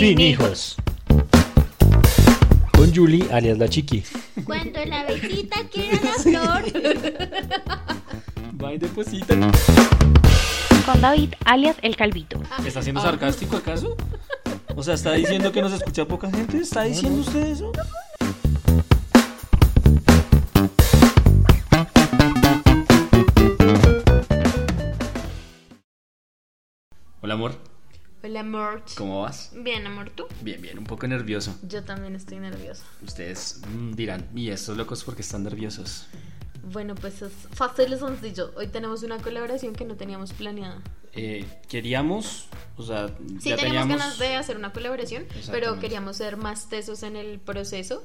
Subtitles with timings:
[0.00, 0.76] Sin hijos.
[2.72, 4.02] Con Julie, alias la chiqui.
[4.46, 6.64] Cuando la abejita quiere la flor.
[8.64, 9.34] Va y deposita.
[10.86, 12.40] Con David, alias el Calvito.
[12.64, 13.94] ¿Está siendo sarcástico acaso?
[14.74, 16.60] O sea, ¿está diciendo que nos escucha poca gente?
[16.60, 17.70] ¿Está diciendo usted eso?
[27.20, 27.69] Hola amor,
[28.22, 28.82] Hola, amor.
[28.96, 29.50] ¿cómo vas?
[29.54, 30.26] Bien, amor, ¿tú?
[30.42, 31.56] Bien, bien, un poco nervioso.
[31.62, 32.84] Yo también estoy nerviosa.
[33.02, 36.06] Ustedes mm, dirán, ¿y estos locos porque están nerviosos?
[36.62, 38.52] Bueno, pues es fácil y sencillo.
[38.56, 40.82] Hoy tenemos una colaboración que no teníamos planeada.
[41.14, 43.98] Eh, queríamos, o sea, Sí, ya teníamos teníamos...
[43.98, 48.04] ganas de hacer una colaboración, pero queríamos ser más tesos en el proceso.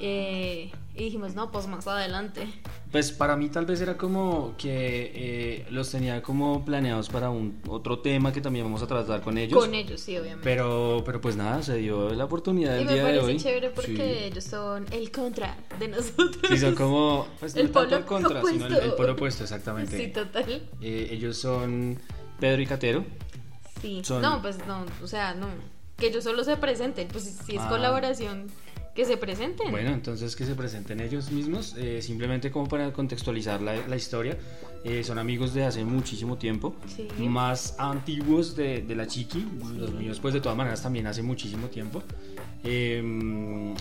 [0.00, 2.46] Eh, y dijimos, no, pues más adelante.
[2.92, 7.60] Pues para mí tal vez era como que eh, los tenía como planeados para un
[7.68, 9.58] otro tema que también vamos a tratar con ellos.
[9.58, 10.44] Con ellos, sí, obviamente.
[10.44, 13.36] Pero, pero pues nada, se dio la oportunidad y del me día de parece hoy.
[13.38, 14.24] chévere porque Sí.
[14.24, 16.38] ellos son el contra de nosotros.
[16.48, 18.84] Sí, son como, pues El no tanto polo el contra, sino el, opuesto.
[18.84, 19.96] el polo opuesto, exactamente.
[19.96, 20.62] Sí, total.
[20.80, 21.98] Eh, ellos son
[22.38, 23.04] Pedro y Catero.
[23.82, 24.00] Sí.
[24.04, 25.48] Son- No, pues no, o sea, no.
[25.96, 27.08] Que ellos solo se presenten.
[27.08, 27.68] Pues si, si es Ah.
[27.68, 28.46] colaboración,
[28.94, 29.70] que se presenten.
[29.70, 34.36] Bueno, entonces que se presenten ellos mismos, eh, simplemente como para contextualizar la, la historia.
[34.84, 37.08] Eh, son amigos de hace muchísimo tiempo, Sí.
[37.26, 39.46] más antiguos de, de la Chiqui,
[39.78, 42.02] los míos pues de todas maneras también hace muchísimo tiempo.
[42.62, 43.00] Eh,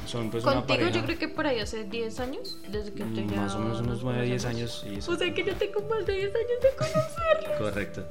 [0.06, 3.04] son pues una Contigo pareja, yo creo que por ahí hace 10 años, desde que
[3.04, 4.86] te mm, más o menos unos 9, 10 años.
[4.90, 5.12] y eso.
[5.12, 7.58] O sea que yo tengo más de 10 años de conocerlo.
[7.60, 8.06] Correcto.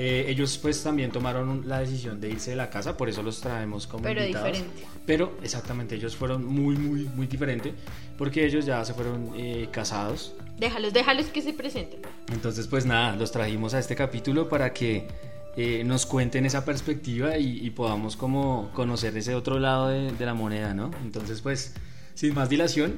[0.00, 3.40] Eh, ellos pues también tomaron la decisión de irse de la casa, por eso los
[3.40, 4.52] traemos como Pero invitados.
[4.52, 4.84] diferente.
[5.04, 7.74] Pero exactamente, ellos fueron muy, muy, muy diferente,
[8.16, 10.34] porque ellos ya se fueron eh, casados.
[10.56, 12.02] Déjalos, déjalos que se presenten.
[12.32, 15.08] Entonces pues nada, los trajimos a este capítulo para que
[15.56, 20.26] eh, nos cuenten esa perspectiva y, y podamos como conocer ese otro lado de, de
[20.26, 20.92] la moneda, ¿no?
[21.02, 21.74] Entonces pues,
[22.14, 22.94] sin más dilación,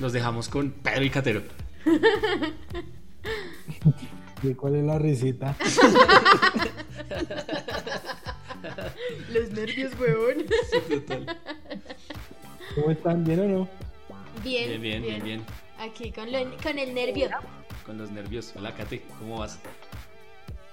[0.00, 1.42] los dejamos con Pedro y Catero.
[4.42, 5.56] ¿Y cuál es la risita?
[9.32, 10.44] Los nervios, huevón.
[12.74, 13.24] ¿Cómo están?
[13.24, 13.68] ¿Bien o no?
[14.42, 15.44] Bien, Bien, bien, bien, bien.
[15.78, 17.28] Aquí con, lo- con el nervio.
[17.86, 18.52] Con los nervios.
[18.56, 19.58] Hola, Kate, ¿cómo vas?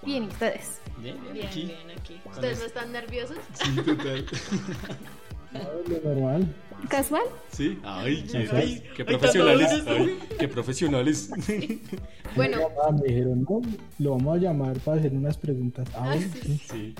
[0.03, 0.79] Bien, ¿y ustedes?
[0.97, 1.65] Bien, bien, Bien, aquí.
[1.65, 2.21] bien, aquí.
[2.25, 3.37] ¿Ustedes no están nerviosos?
[3.53, 4.25] Sí, total.
[5.89, 6.53] Lo normal.
[6.89, 7.23] ¿Casual?
[7.51, 9.71] Sí, ay, qué, Ay, qué profesionales.
[9.87, 11.29] ay, qué profesionales.
[12.35, 13.61] Bueno, Ah, me dijeron, no,
[13.99, 15.87] lo vamos a llamar para hacer unas preguntas.
[15.95, 16.61] Ah, bueno, sí.
[16.69, 16.95] Sí.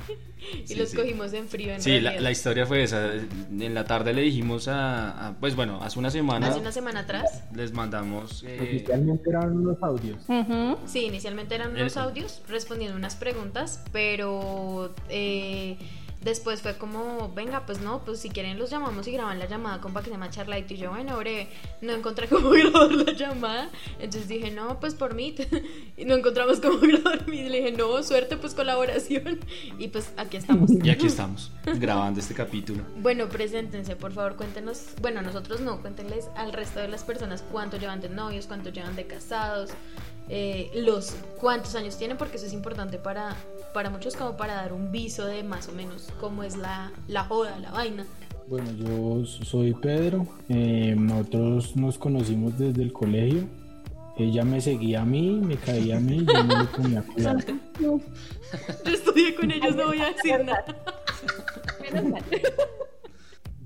[0.63, 0.95] y Sí, los sí.
[0.95, 3.11] cogimos en frío en Sí, la, historia fue esa.
[3.15, 7.01] En la tarde le dijimos a, a- pues bueno, hace una semana Hace una semana
[7.01, 7.43] atrás.
[7.53, 8.45] les mandamos.
[8.47, 10.19] eh, Oficialmente eran unos audios.
[10.29, 10.77] Ujú.
[10.85, 11.99] Sí, inicialmente eran unos Eso.
[12.01, 15.77] audios respondiendo unas preguntas, pero eh,
[16.25, 19.79] después fue como, venga, pues no, pues si quieren los llamamos y graban la llamada
[19.79, 21.47] con para que se llama Charlight y yo, bueno, bre,
[21.81, 23.69] no encontré cómo grabar la llamada,
[23.99, 25.35] entonces dije, no, pues por mí,
[25.97, 27.23] y no encontramos cómo grabar.
[27.29, 29.39] Y le dije, no, suerte, pues colaboración,
[29.77, 30.71] y pues aquí estamos.
[30.71, 32.83] y aquí estamos, grabando este capítulo.
[32.97, 37.77] Bueno, preséntense, por favor, cuéntenos, bueno, nosotros no, cuéntenles al resto de las personas cuánto
[37.77, 39.69] llevan de novios, cuánto llevan de casados,
[40.29, 43.35] eh, los cuántos años tienen, porque eso es importante para,
[43.73, 47.23] para muchos como para dar un viso de más o menos cómo es la, la
[47.25, 48.05] joda, la vaina.
[48.47, 50.27] Bueno, yo soy Pedro.
[50.49, 53.47] eh, nosotros nos conocimos desde el colegio.
[54.17, 57.39] Ella me seguía a mí, me caía a mí, yo no le ponía cuidado.
[57.79, 57.99] Yo
[58.85, 60.63] estudié con ellos, no voy a decir nada.
[61.81, 62.23] Menos mal.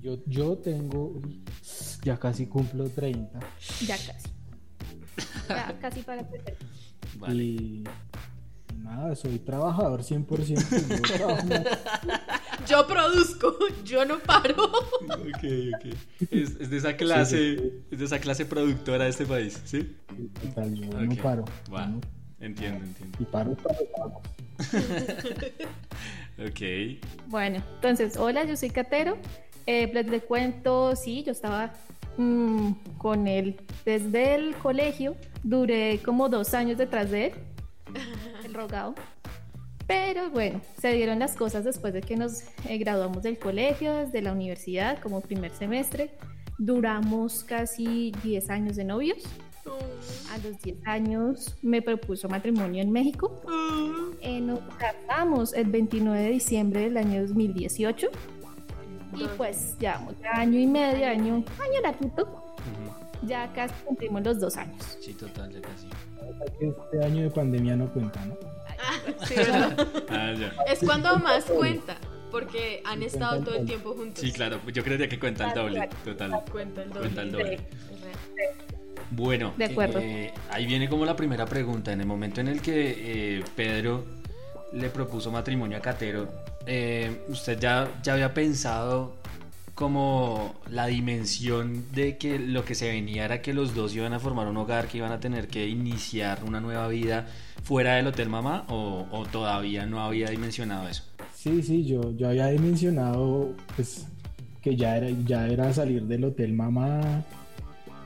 [0.02, 1.20] Yo, yo tengo,
[2.02, 3.38] ya casi cumplo 30
[3.86, 4.28] Ya casi.
[5.56, 6.54] Ya casi para empezar.
[7.18, 7.42] Vale.
[7.44, 7.84] y
[8.78, 10.26] nada, soy trabajador 100%.
[10.88, 11.48] Yo trabajo
[12.66, 14.54] Yo produzco, yo no paro.
[14.64, 15.44] Ok,
[15.74, 15.94] ok.
[16.30, 19.96] Es, es de esa clase, es de esa clase productora de este país, ¿sí?
[20.42, 21.44] total, yo no paro.
[21.72, 21.86] Va.
[21.86, 22.00] yo no-
[22.40, 23.18] Entiendo, entiendo.
[23.20, 24.22] y paro para pago.
[26.38, 26.60] Ok.
[27.26, 29.18] Bueno, entonces, hola, yo soy Catero.
[29.66, 31.72] Eh, pues les cuento, sí, yo estaba
[32.20, 35.16] mm, con él desde el colegio.
[35.42, 37.32] Duré como dos años detrás de él,
[38.44, 38.94] el rogado.
[39.86, 44.22] Pero bueno, se dieron las cosas después de que nos eh, graduamos del colegio, desde
[44.22, 46.12] la universidad, como primer semestre.
[46.58, 49.24] Duramos casi 10 años de novios.
[50.30, 53.42] A los 10 años me propuso matrimonio en México.
[54.22, 58.10] Eh, nos casamos el 29 de diciembre del año 2018
[59.16, 63.26] y pues llevamos año y medio, año, año larguito, Ujú.
[63.26, 64.98] ya casi cumplimos los dos años.
[65.00, 65.88] Sí, total, ya casi.
[66.60, 68.36] Este año de pandemia no cuenta, ¿no?
[69.26, 69.88] Sí, ¿verdad?
[70.10, 70.52] Ah, ya.
[70.72, 71.96] Es cuando más cuenta.
[72.30, 74.20] porque han Sí, estado todo el tiempo juntos.
[74.20, 76.42] Sí, claro, yo creería que cuenta el doble, total.
[76.50, 77.00] Cuenta el doble.
[77.00, 77.60] Cuenta el doble.
[79.10, 79.98] Bueno, De acuerdo.
[79.98, 81.92] eh, ahí viene como la primera pregunta.
[81.92, 84.04] En el momento en el que eh, Pedro
[84.72, 86.28] le propuso matrimonio a Catero,
[86.66, 89.14] eh, ¿usted ya, ya había pensado
[89.74, 94.20] como la dimensión de que lo que se venía era que los dos iban a
[94.20, 97.26] formar un hogar, que iban a tener que iniciar una nueva vida
[97.62, 101.04] fuera del Hotel Mamá o, todavía no había dimensionado eso?
[101.34, 104.06] Sí, sí, yo, yo había dimensionado pues
[104.60, 107.24] que ya era, ya era salir del hotel mamá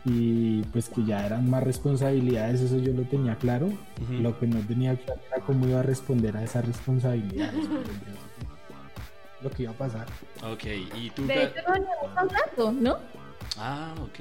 [0.05, 3.73] y pues que ya eran más responsabilidades, eso yo lo tenía claro.
[4.11, 7.55] Lo que no tenía claro era cómo iba a responder a esas responsabilidades.
[9.43, 10.07] lo que iba a pasar.
[10.43, 10.65] Ok,
[10.97, 11.27] y tú...
[11.27, 11.61] De hecho,
[12.17, 12.99] hablando, ¿no?
[13.59, 14.21] Ah, ok.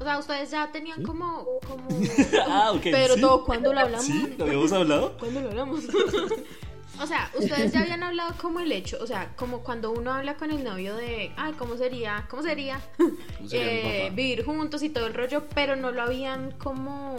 [0.00, 1.04] O sea, ustedes ya tenían ¿Sí?
[1.04, 1.88] como, como...
[2.48, 2.82] Ah, ok.
[2.82, 3.20] Pero sí.
[3.20, 4.06] todo, ¿cuándo lo hablamos?
[4.06, 4.34] ¿Sí?
[4.36, 5.16] ¿Lo habíamos hablado?
[5.18, 5.84] ¿Cuándo lo hablamos?
[7.00, 10.36] o sea, ustedes ya habían hablado como el hecho, o sea, como cuando uno habla
[10.36, 12.26] con el novio de, ay, ¿cómo sería?
[12.28, 12.80] ¿Cómo sería?
[12.96, 17.16] ¿Cómo sería mi Eh, vivir juntos y todo el rollo, pero no lo habían como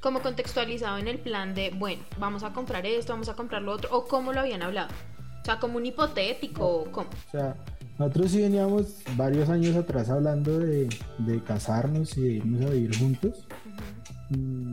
[0.00, 3.72] como contextualizado en el plan de, bueno, vamos a comprar esto, vamos a comprar lo
[3.72, 4.90] otro, o cómo lo habían hablado.
[5.42, 7.10] O sea, como un hipotético, o cómo.
[7.10, 7.56] O sea,
[7.98, 10.88] nosotros sí veníamos varios años atrás hablando de,
[11.18, 13.44] de casarnos y de irnos a vivir juntos.
[14.30, 14.72] Mm,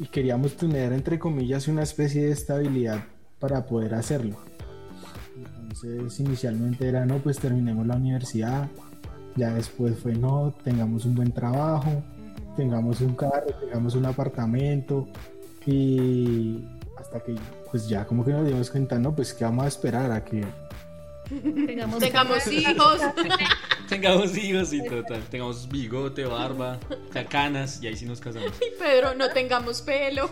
[0.00, 3.04] y, y queríamos tener, entre comillas, una especie de estabilidad
[3.38, 4.36] para poder hacerlo.
[5.36, 8.68] Entonces, inicialmente era, no, pues terminemos la universidad.
[9.36, 12.02] Ya después fue, no, tengamos un buen trabajo,
[12.56, 15.06] tengamos un carro, tengamos un apartamento.
[15.66, 16.64] Y
[16.98, 17.36] hasta que,
[17.70, 20.44] pues ya como que nos dimos cuenta, no, pues que vamos a esperar a que
[21.66, 23.00] Tengamos, Tengamos hijos.
[23.88, 25.22] Tengamos hijos y total.
[25.30, 26.78] Tengamos bigote, barba,
[27.12, 28.50] ca- canas y ahí sí nos casamos.
[28.66, 30.30] Y Pedro, no tengamos pelo.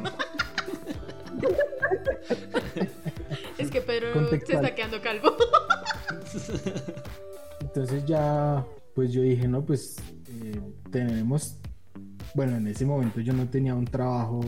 [3.58, 5.30] es que Pedro se está quedando calvo.
[7.60, 9.96] Entonces ya, pues yo dije, no, pues
[10.28, 10.60] eh,
[10.90, 11.58] tenemos,
[12.34, 14.40] bueno, en ese momento yo no tenía un trabajo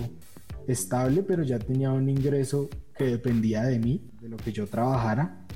[0.67, 5.46] estable, pero ya tenía un ingreso que dependía de mí, de lo que yo trabajara.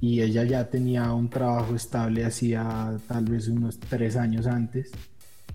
[0.00, 4.92] Y ella ya tenía un trabajo estable hacía tal vez unos tres años antes.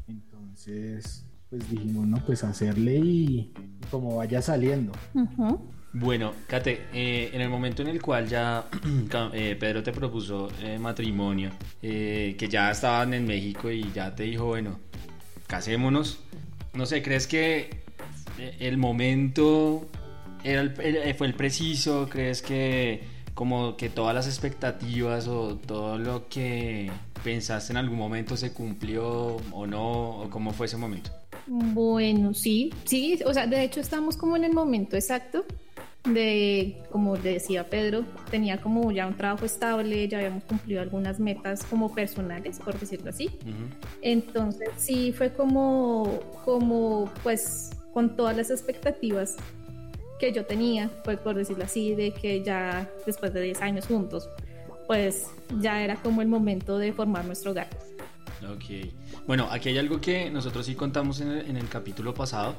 [0.07, 4.93] Entonces, pues dijimos, no, pues hacerle y, y como vaya saliendo.
[5.93, 8.65] Bueno, Kate, eh, en el momento en el cual ya
[9.33, 11.51] eh, Pedro te propuso eh, matrimonio,
[11.81, 14.79] eh, que ya estaban en México y ya te dijo, bueno,
[15.47, 16.19] casémonos.
[16.73, 17.81] No sé, ¿crees que
[18.39, 19.85] eh, el momento
[20.45, 22.07] era el- el- fue el preciso?
[22.09, 26.89] ¿Crees que como que todas las expectativas o todo lo que
[27.25, 30.21] pensaste en algún momento se cumplió o no?
[30.21, 31.11] ¿O cómo fue ese momento?
[31.53, 35.43] Bueno, sí, sí, o sea, de hecho estamos como en el momento exacto
[36.05, 41.19] de, como le decía Pedro, tenía como ya un trabajo estable, ya habíamos cumplido algunas
[41.19, 43.29] metas como personales, por decirlo así.
[44.01, 49.35] Entonces sí fue como, como pues con todas las expectativas
[50.21, 54.29] que yo tenía, pues por decirlo así, de que ya después de 10 años juntos,
[54.87, 55.27] pues
[55.59, 57.67] ya era como el momento de formar nuestro hogar.
[58.49, 58.87] Ok.
[59.27, 62.55] Bueno, aquí hay algo que nosotros sí contamos en el, en el capítulo pasado.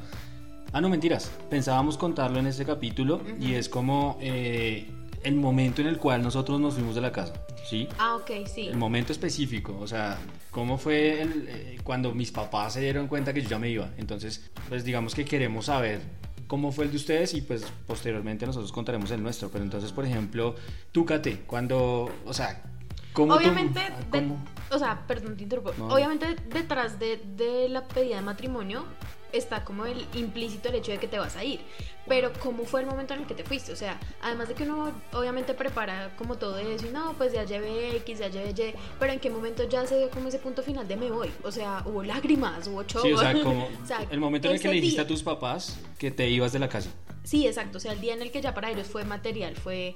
[0.73, 1.31] Ah, no, mentiras.
[1.51, 4.87] Pensábamos contarlo en este capítulo y es como eh,
[5.23, 7.35] el momento en el cual nosotros nos fuimos de la casa.
[7.69, 7.89] ¿Sí?
[7.99, 8.69] Ah, ok, sí.
[8.69, 10.19] El momento específico, o sea,
[10.51, 13.91] cómo fue el, eh, cuando mis papás se dieron cuenta que yo ya me iba.
[13.99, 16.01] Entonces, pues digamos que queremos saber
[16.47, 19.51] cómo fue el de ustedes y pues posteriormente nosotros contaremos el nuestro.
[19.51, 20.55] Pero entonces, por ejemplo,
[20.91, 22.63] tú, Kate, cuando, o sea,
[23.13, 24.45] ¿cómo Obviamente, ah, de- cómo?
[24.71, 25.73] o sea, perdón, te interrumpo.
[25.79, 25.89] No.
[25.95, 28.85] Obviamente, detrás de, de la pedida de matrimonio
[29.33, 31.61] está como el implícito el hecho de que te vas a ir.
[32.07, 33.73] Pero, ¿cómo fue el momento en el que te fuiste?
[33.73, 37.45] O sea, además de que uno obviamente prepara como todo eso y no, pues ya
[37.45, 40.63] llevé X, ya llevé Y, pero ¿en qué momento ya se dio como ese punto
[40.63, 41.31] final de me voy?
[41.45, 43.01] O sea, hubo lágrimas, hubo show.
[43.03, 45.07] Sí, o sea, como O sea, el momento en el que le dijiste día- a
[45.07, 46.91] tus papás que te ibas de la casa.
[47.25, 47.79] Sí, exacto.
[47.79, 49.95] O sea, el día en el que ya para ellos fue material, fue,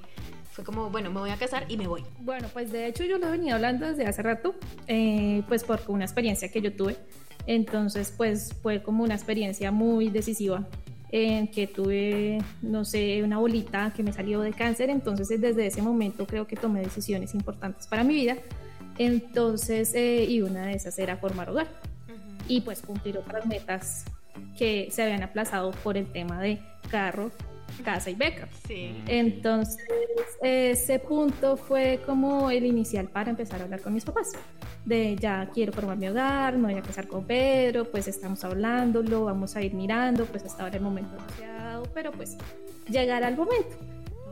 [0.57, 2.03] fue como, bueno, me voy a casar y me voy.
[2.19, 4.55] Bueno, pues de hecho yo lo venía hablando desde hace rato,
[4.87, 6.97] eh, pues por una experiencia que yo tuve.
[7.45, 10.67] Entonces, pues fue como una experiencia muy decisiva
[11.11, 14.89] en que tuve, no sé, una bolita que me salió de cáncer.
[14.89, 18.35] Entonces, desde ese momento creo que tomé decisiones importantes para mi vida.
[18.97, 21.67] Entonces, eh, y una de esas era formar hogar
[22.47, 24.05] y pues cumplir otras metas
[24.57, 26.59] que se habían aplazado por el tema de
[26.89, 27.29] carro,
[27.83, 28.47] casa y beca.
[28.67, 28.95] Sí.
[29.05, 29.09] Mm.
[29.09, 29.77] Entonces,
[30.41, 34.31] ese punto fue como el inicial para empezar a hablar con mis papás.
[34.85, 39.25] De ya quiero formar mi hogar, me voy a casar con Pedro, pues estamos hablándolo,
[39.25, 42.37] vamos a ir mirando, pues hasta ahora el momento no se ha dado, pero pues
[42.89, 43.75] llegará el momento.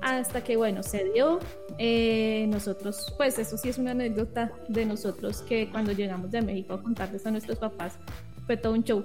[0.02, 1.40] Hasta que, bueno, se dio.
[1.78, 6.74] Eh, nosotros, pues eso sí es una anécdota de nosotros que cuando llegamos de México
[6.74, 7.98] a contarles a nuestros papás,
[8.46, 9.04] fue todo un show.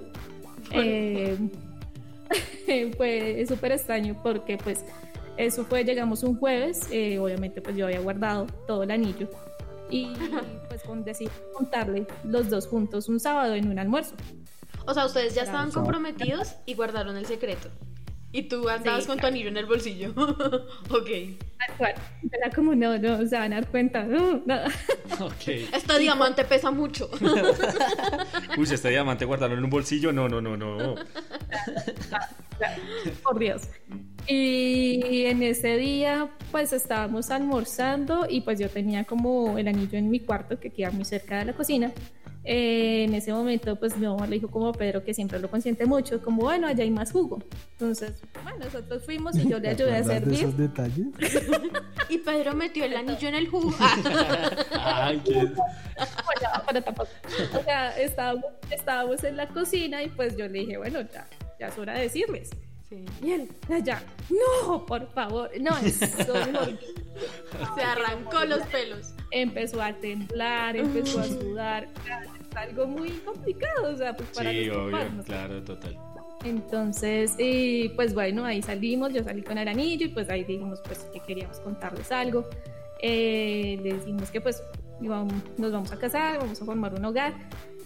[0.71, 1.37] Eh,
[2.97, 4.85] fue súper extraño porque pues
[5.37, 9.29] eso fue, llegamos un jueves, eh, obviamente pues yo había guardado todo el anillo
[9.89, 10.13] y
[10.69, 14.15] pues con, decidí contarle los dos juntos un sábado en un almuerzo.
[14.85, 17.69] O sea, ustedes ya estaban comprometidos y guardaron el secreto.
[18.33, 20.11] Y tú andabas Sí, con tu anillo en el bolsillo.
[20.89, 21.09] ok.
[21.57, 21.95] Tal cual.
[22.31, 24.03] Era como, no, no, se van a dar cuenta.
[24.03, 24.41] No.
[25.45, 27.09] Este diamante pesa mucho.
[28.57, 30.95] Uy, este diamante guardarlo en un bolsillo, no, no, no, no.
[33.23, 33.63] Por Dios.
[34.27, 40.09] Y en ese día, pues estábamos almorzando y pues yo tenía como el anillo en
[40.09, 41.91] mi cuarto que queda muy cerca de la cocina.
[42.43, 45.49] Eh, en ese momento, pues mi mamá le dijo como a Pedro que siempre lo
[45.49, 47.39] consiente mucho, como bueno, allá hay más jugo.
[47.73, 50.39] Entonces, bueno, nosotros fuimos y yo le ¿Te ayudé a acuerdas de servir.
[50.39, 51.07] esos detalles?
[52.09, 53.71] y Pedro metió el anillo en el jugo.
[54.71, 55.33] Ay, qué...
[55.35, 57.09] Bueno, pero tampoco.
[57.59, 61.27] O sea, estábamos, estábamos en la cocina y pues yo le dije, bueno, ya,
[61.59, 62.49] ya es hora de decirles.
[62.91, 63.05] Sí.
[63.23, 66.05] Y él, allá, no, por favor, no, eso
[67.75, 69.13] Se arrancó los pelos.
[69.31, 74.69] empezó a temblar, empezó a sudar, es algo muy complicado, o sea, pues para Sí,
[74.69, 75.97] obvio, claro, total.
[76.43, 80.81] Entonces, y pues bueno, ahí salimos, yo salí con el anillo y pues ahí dijimos
[80.85, 82.45] pues que queríamos contarles algo.
[83.01, 84.61] Eh, le dijimos que pues
[84.99, 87.33] íbamos- nos vamos a casar, vamos a formar un hogar.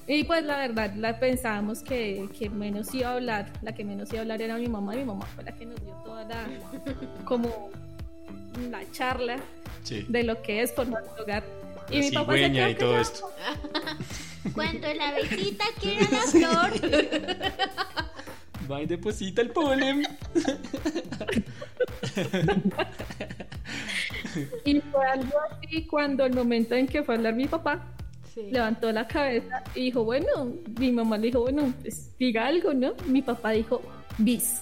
[0.07, 4.09] Y pues la verdad, la pensábamos que, que menos iba a hablar, la que menos
[4.12, 6.24] iba a hablar era mi mamá, y mi mamá fue la que nos dio toda
[6.25, 6.45] la,
[7.25, 7.69] como
[8.69, 9.38] la charla
[9.83, 10.05] Sí.
[10.09, 11.43] de lo que es formar un hogar.
[11.91, 13.29] Y La mi papá se quedó y todo esto.
[14.53, 16.71] Cuando la abejita quiere la flor.
[18.71, 20.03] Va y deposita el polen.
[24.65, 27.85] Y fue algo así cuando el momento en que fue a hablar mi papá,
[28.35, 28.51] Sí.
[28.51, 32.93] levantó la cabeza y dijo, bueno, mi mamá le dijo, bueno, pues diga algo, ¿no?
[33.07, 33.81] Mi papá dijo,
[34.17, 34.61] bis.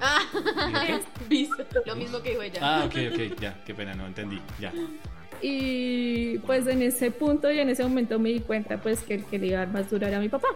[0.00, 0.20] Ah,
[1.28, 1.50] bis.
[1.84, 2.60] Lo mismo que dijo ella.
[2.62, 4.72] Ah, ok, ok, ya, qué pena, no entendí, ya.
[5.42, 9.24] Y pues en ese punto y en ese momento me di cuenta pues que el
[9.24, 10.48] que le iba a dar más duro era mi papá.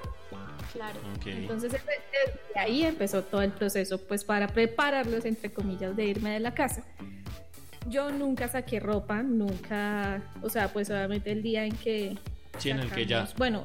[0.73, 1.01] Claro.
[1.27, 6.31] Entonces desde desde ahí empezó todo el proceso pues para prepararlos entre comillas de irme
[6.31, 6.85] de la casa.
[7.89, 12.17] Yo nunca saqué ropa, nunca, o sea, pues obviamente el día en que
[12.59, 13.29] Sí, en el que ya.
[13.37, 13.65] Bueno,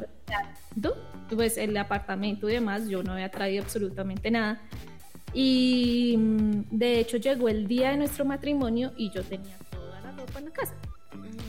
[1.36, 4.62] pues el apartamento y demás, yo no había traído absolutamente nada.
[5.34, 10.12] Y mm, de hecho llegó el día de nuestro matrimonio y yo tenía toda la
[10.12, 10.76] ropa en la casa.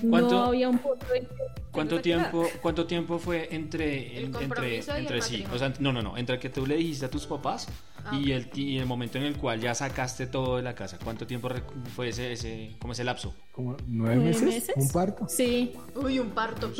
[0.09, 1.35] ¿Cuánto- No había un punto en que
[1.71, 5.33] ¿Cuánto tiempo, ¿Cuánto tiempo fue entre, El en- entre, el entre sí?
[5.45, 5.55] matrimonio.
[5.55, 7.69] O sea, no, no, no, entre que tú le dijiste a tus papás
[8.05, 8.37] Ah, y, ok.
[8.55, 10.99] el, y el momento en el cual ya sacaste todo de la casa.
[11.03, 11.49] ¿Cuánto tiempo
[11.95, 13.35] fue ese, ese, como ese lapso?
[13.53, 14.43] ¿Como nueve, ¿Nueve meses?
[14.43, 14.75] meses?
[14.77, 15.29] ¿Un parto?
[15.29, 16.71] Sí, Uy, un parto.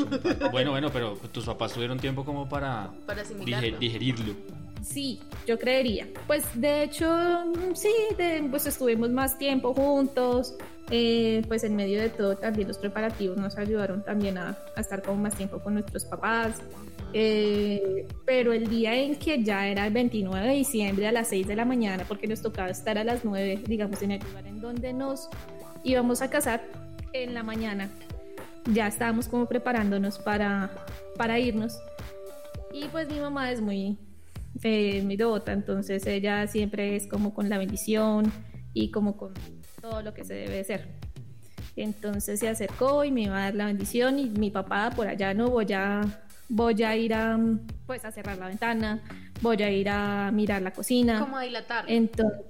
[0.51, 3.79] Bueno, bueno, pero tus papás tuvieron tiempo como para Para asimilarlo.
[3.79, 4.35] digerirlo.
[4.83, 6.09] sí, yo creería.
[6.27, 7.45] Pues de hecho,
[7.75, 10.55] sí, de- pues estuvimos más tiempo juntos.
[10.91, 15.03] Eh, pues en medio de todo también los preparativos nos ayudaron también a, a estar
[15.03, 16.63] como más tiempo con nuestros papás.
[17.13, 21.47] eh, pero el día en que ya era el 29 de diciembre a las 6
[21.47, 24.61] de la mañana, porque nos tocaba estar a las 9, digamos, en el lugar en
[24.61, 25.29] donde nos
[25.85, 26.63] íbamos a casar,
[27.13, 27.89] en la mañana
[28.73, 30.71] ya estábamos como preparándonos para,
[31.17, 31.79] para irnos.
[32.73, 33.99] Y pues mi mamá es muy,
[34.63, 38.31] eh, muy devota, entonces ella siempre es como con la bendición
[38.75, 39.33] y como con
[39.81, 40.87] todo lo que se debe hacer.
[41.77, 45.33] Entonces se acercó y me iba a dar la bendición y mi papá por allá
[45.35, 46.03] no voy a
[46.49, 47.39] voy a ir a
[47.87, 49.03] pues a cerrar la ventana,
[49.41, 51.21] voy a ir a mirar la cocina.
[51.21, 51.85] Como a dilatar.
[51.89, 52.43] Entonces,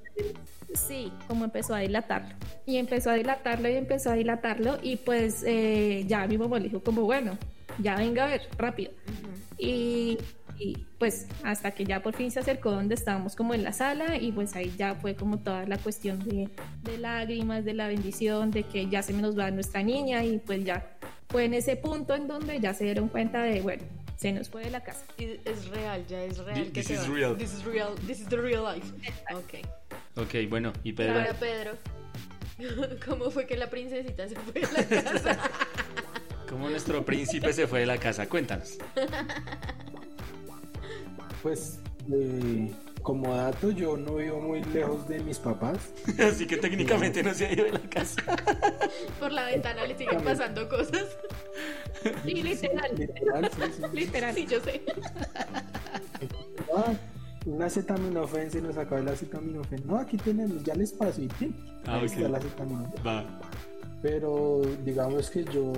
[0.74, 2.34] sí, como empezó a dilatarlo.
[2.66, 6.64] Y empezó a dilatarlo y empezó a dilatarlo y pues eh, ya mi mamá le
[6.64, 7.36] dijo como, bueno,
[7.78, 8.92] ya venga a ver, rápido.
[9.58, 10.18] Y,
[10.58, 14.16] y, pues hasta que ya por fin se acercó donde estábamos como en la sala
[14.16, 16.48] y pues ahí ya fue como toda la cuestión de,
[16.82, 20.64] de lágrimas, de la bendición, de que ya se nos va nuestra niña y pues
[20.64, 20.98] ya
[21.28, 23.82] fue en ese punto en donde ya se dieron cuenta de, bueno,
[24.16, 25.04] se nos fue de la casa.
[25.18, 26.72] Es real, ya es real.
[26.72, 27.14] This is va.
[27.14, 27.36] real.
[27.36, 27.94] This is real.
[28.06, 28.86] This is the real life.
[29.32, 29.64] Ok.
[30.16, 31.14] Ok, bueno, y Pedro.
[31.14, 31.72] Ahora, Pedro.
[33.06, 35.38] ¿Cómo fue que la princesita se fue de la casa?
[36.48, 38.28] ¿Cómo nuestro príncipe se fue de la casa?
[38.28, 38.78] Cuéntanos.
[41.42, 41.78] Pues,
[42.12, 42.70] eh,
[43.02, 45.78] como dato, yo no vivo muy lejos de mis papás.
[46.18, 48.22] Así que técnicamente no se ha ido de la casa.
[49.20, 51.04] Por la ventana le siguen pasando cosas.
[52.24, 53.82] Y literal, Literal, sí, sí.
[53.92, 54.32] literal.
[54.34, 54.82] Sí, yo sé.
[56.72, 56.92] Ah,
[57.44, 59.82] un acetaminofén, se nos acaba el acetaminofén.
[59.84, 61.28] No, aquí tenemos, ya les paso y.
[61.86, 62.12] Ah, ahí ok.
[62.12, 63.04] está acetaminofén.
[63.04, 63.40] Va.
[64.00, 65.72] Pero digamos que yo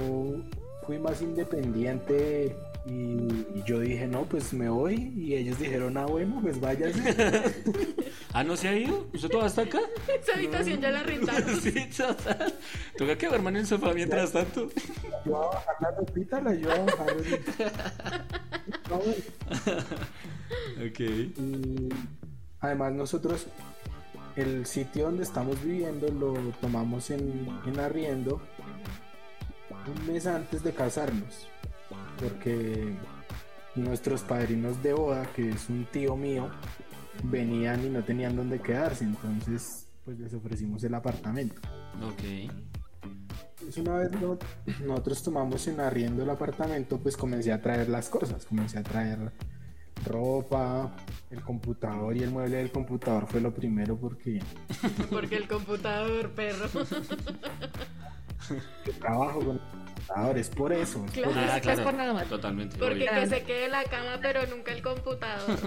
[0.87, 2.55] fui más independiente
[2.91, 5.13] y, y yo dije, no, pues me voy.
[5.17, 7.15] Y ellos dijeron, ah, bueno, pues váyase.
[8.33, 9.09] Ah, ¿no se ha ido?
[9.13, 9.81] ¿Usted todavía está acá?
[10.23, 11.61] Esa habitación ya la rentaron.
[11.61, 12.55] sí, total.
[12.97, 14.69] Toca que duerman en el sofá mientras tanto.
[15.25, 17.17] yo a bajar la ropita, la yo a bajar.
[18.89, 19.17] No, bueno.
[20.89, 21.01] Ok.
[21.01, 21.89] Y
[22.61, 23.47] además nosotros
[24.37, 28.41] el sitio donde estamos viviendo lo tomamos en, en arriendo
[29.89, 31.49] un mes antes de casarnos.
[32.21, 32.95] Porque
[33.77, 36.51] nuestros padrinos de boda, que es un tío mío,
[37.25, 39.05] venían y no tenían dónde quedarse.
[39.05, 41.61] Entonces pues les ofrecimos el apartamento.
[42.03, 42.51] Ok.
[43.63, 44.39] Pues una vez no-
[44.87, 49.33] nosotros tomamos en arriendo el apartamento, pues comencé a traer las cosas, comencé a traer
[50.07, 50.97] ropa,
[51.31, 54.41] el computador y el mueble del computador fue lo primero porque
[55.11, 56.67] Porque el computador, perro.
[58.99, 59.61] trabajo con
[60.15, 61.05] computadores, por eso.
[61.07, 61.33] es por Claro.
[61.37, 61.85] Ah, no es claro.
[61.85, 62.27] por nada más.
[62.29, 62.77] Totalmente.
[62.79, 63.21] Porque obvio.
[63.21, 65.57] que se quede la cama, pero nunca el computador.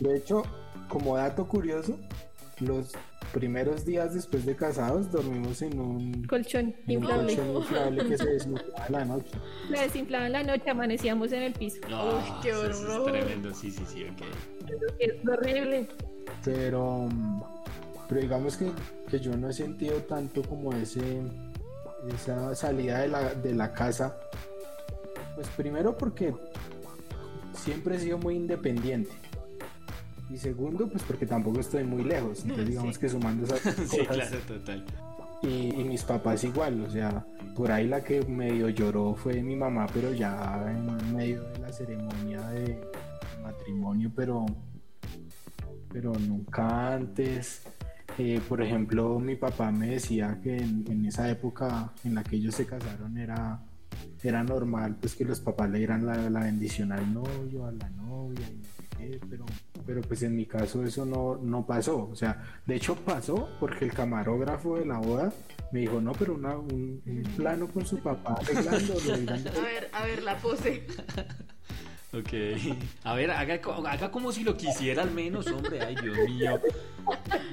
[0.00, 0.42] De hecho,
[0.88, 1.98] como dato curioso,
[2.60, 2.92] los
[3.32, 7.36] primeros días después de casados dormimos en un, Colchón en un inflable.
[7.36, 9.30] colchón inflable que se desinflaba en la noche.
[9.70, 11.78] Le desinflaban la noche, amanecíamos en el piso.
[11.88, 13.12] No, Uy, qué eso es horror.
[13.12, 14.22] tremendo, sí, sí, sí, ok.
[14.98, 15.88] Es horrible.
[16.44, 17.08] Pero,
[18.08, 18.70] pero digamos que,
[19.10, 21.22] que yo no he sentido tanto como ese
[22.08, 24.16] esa salida de la, de la casa.
[25.34, 26.34] Pues primero porque
[27.54, 29.10] siempre he sido muy independiente.
[30.30, 32.42] Y segundo, pues porque tampoco estoy muy lejos.
[32.42, 33.00] Entonces digamos Sí.
[33.00, 33.88] que sumando esas cosas.
[33.90, 34.84] Sí, claro, total.
[35.42, 39.54] Y, y mis papás igual, o sea, por ahí la que medio lloró fue mi
[39.54, 42.80] mamá, pero ya en medio de la ceremonia de
[43.42, 44.46] matrimonio, pero,
[45.92, 47.62] pero nunca antes.
[48.18, 52.36] Eh, por ejemplo, mi papá me decía que en, en esa época en la que
[52.36, 53.60] ellos se casaron era,
[54.22, 57.88] era normal pues que los papás le dieran la, la bendición al novio, a la
[57.90, 59.44] novia, y no sé qué, pero,
[59.84, 62.08] pero pues en mi caso eso no, no pasó.
[62.08, 65.32] O sea, de hecho pasó porque el camarógrafo de la boda
[65.72, 69.00] me dijo, no, pero una- un, un plano con su papá arreglándolo.
[69.58, 70.86] A ver, a ver, la pose.
[72.12, 72.32] Ok.
[73.02, 73.60] A ver, haga,
[73.90, 75.80] haga como si lo quisiera al menos, hombre.
[75.82, 76.60] Ay, Dios mío.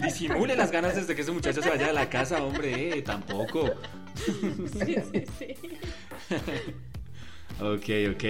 [0.03, 2.97] Disimule las ganas desde que ese muchacho se vaya de la casa, hombre.
[2.97, 3.69] eh, tampoco.
[4.15, 5.55] Sí, sí, sí.
[7.59, 8.23] Ok, ok.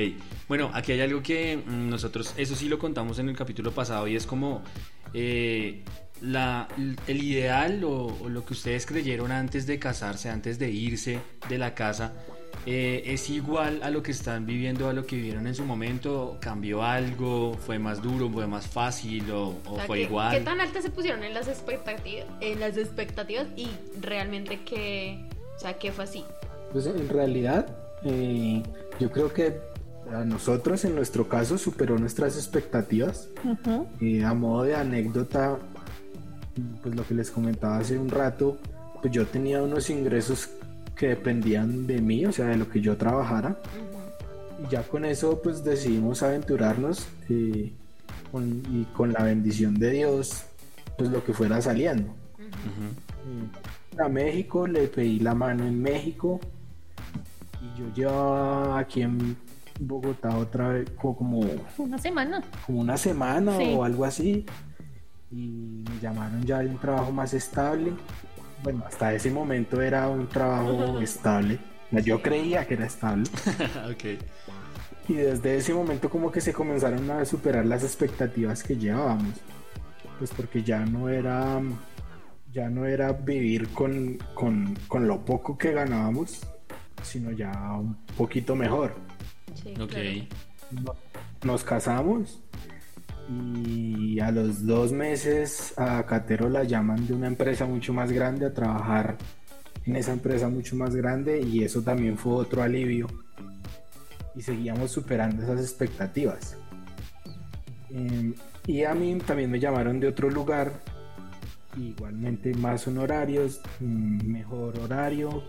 [0.50, 4.06] Bueno, aquí hay algo que mm, nosotros, eso sí lo contamos en el capítulo pasado
[4.10, 4.62] y es como
[5.14, 5.84] eh,
[6.22, 6.68] la,
[7.08, 11.58] el ideal o, o lo que ustedes creyeron antes de casarse, antes de irse de
[11.58, 12.12] la casa,
[12.66, 16.38] eh, es igual a lo que están viviendo, a lo que vivieron en su momento.
[16.40, 17.56] ¿Cambió algo?
[17.56, 18.30] ¿Fue más duro?
[18.30, 19.32] ¿Fue más fácil?
[19.32, 20.38] ¿O, o O sea, fue ¿qué, igual?
[20.38, 22.26] ¿Qué tan altas se pusieron en las expectativas?
[22.40, 26.24] En las expectativas y realmente que, o sea, ¿qué fue así?
[26.72, 27.68] Pues en realidad,
[28.04, 28.62] eh,
[29.00, 29.60] yo creo que
[30.14, 33.30] a nosotros en nuestro caso superó nuestras expectativas.
[34.00, 35.58] Eh, a modo de anécdota,
[36.82, 38.58] pues lo que les comentaba hace un rato,
[39.02, 40.50] pues yo tenía unos ingresos
[41.02, 43.58] que dependían de mí, o sea, de lo que yo trabajara.
[44.64, 47.08] Y ya con eso, pues decidimos aventurarnos
[48.32, 50.44] con- y con la bendición de Dios,
[51.00, 52.14] pues lo que fuera saliendo.
[53.98, 56.40] A México le pedí la mano en México
[57.60, 59.36] y yo llevaba aquí en
[59.80, 61.40] Bogotá otra vez co- como
[61.80, 62.44] Una semana.
[62.68, 63.74] como una semana Sí.
[63.76, 64.46] o algo así
[65.32, 67.92] y me llamaron ya de un trabajo más estable.
[68.64, 71.60] Bueno, hasta ese momento era un trabajo estable.
[72.04, 73.24] Yo creía que era estable
[73.92, 74.22] ok.
[75.10, 79.34] y desde ese momento como que se comenzaron a superar las expectativas que llevábamos.
[80.18, 81.60] Pues porque ya no era
[82.54, 86.42] ya no era vivir con, con, con lo poco que ganábamos,
[87.02, 88.94] sino ya un poquito mejor.
[89.62, 89.90] Sí, Ok.
[89.92, 90.10] claro.
[90.84, 90.96] No-
[91.44, 92.40] nos casamos
[93.32, 98.46] y a los dos meses a Catero la llaman de una empresa mucho más grande
[98.46, 99.18] a trabajar
[99.86, 103.08] en esa empresa mucho más grande y eso también fue otro alivio
[104.36, 106.58] y seguíamos superando esas expectativas.
[107.90, 108.34] Em,
[108.68, 110.72] y a mí también me llamaron de otro lugar,
[111.78, 115.44] igualmente más honorarios, mm, mejor horario,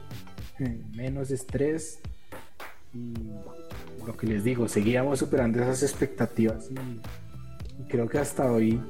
[0.59, 2.01] eh, menos estrés
[2.95, 3.14] y
[4.07, 6.68] lo que les digo, seguíamos superando esas expectativas
[7.92, 8.81] creo que hasta hoy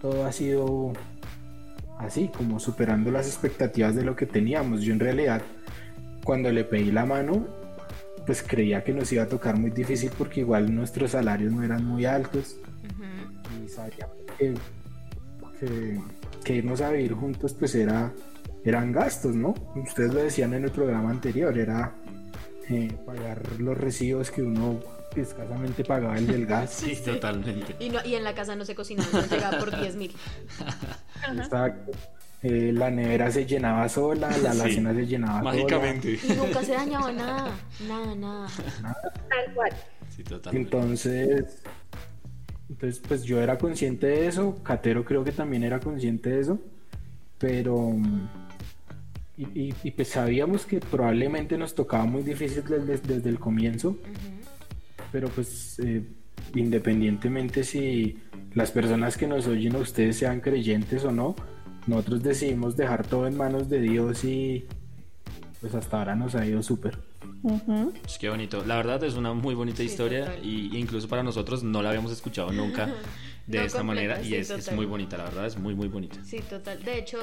[0.00, 0.92] todo ha sido
[1.98, 4.82] así, como superando las expectativas de lo que teníamos.
[4.82, 5.42] Yo en realidad,
[6.24, 7.44] cuando le pedí la mano,
[8.24, 11.84] pues creía que nos iba a tocar muy difícil porque igual nuestros salarios no eran
[11.84, 12.56] muy altos
[13.64, 14.54] y sabíamos que,
[15.58, 16.00] que,
[16.44, 18.12] que irnos a vivir juntos pues era
[18.64, 19.54] eran gastos, ¿no?
[19.76, 21.94] Ustedes lo decían en el programa anterior, era
[22.68, 24.80] eh, pagar los recibos que uno
[25.22, 26.70] escasamente pagaba el del gas.
[26.84, 27.76] Sí, totalmente.
[27.78, 30.12] Y, no, y en la casa no se cocinaba, nos llegaba por 10 mil.
[31.36, 31.92] Exacto.
[32.42, 34.46] Eh, la nevera se llenaba sola, la Sí.
[34.46, 36.18] alacena se llenaba Mágicamente.
[36.22, 37.50] Y nunca se dañaba nada,
[37.88, 38.48] nada, nada.
[39.28, 39.70] Tal cual.
[40.14, 40.36] Sí, sola.
[40.36, 40.76] totalmente.
[40.76, 41.62] Entonces,
[42.68, 46.60] entonces, pues yo era consciente de eso, Catero creo que también era consciente de eso,
[47.38, 47.94] pero...
[49.38, 53.90] Y, y- y, pues sabíamos que probablemente nos tocaba muy difícil desde, desde el comienzo,
[53.90, 53.98] Ujú.
[55.12, 56.02] Pero pues eh,
[56.54, 58.18] independientemente si
[58.54, 61.34] las personas que nos oyen a ustedes sean creyentes o no,
[61.86, 64.66] nosotros decidimos dejar todo en manos de Dios y
[65.60, 66.98] pues hasta ahora nos ha ido súper.
[67.42, 68.64] Pues qué bonito.
[68.66, 71.90] La verdad es una muy bonita Sí, historia y y incluso para nosotros no la
[71.90, 72.88] habíamos escuchado nunca
[73.46, 75.74] de No esta completa, manera y sí, es, es muy bonita, la verdad es muy
[75.74, 76.16] muy bonita.
[76.24, 76.82] Sí, total.
[76.82, 77.18] De hecho,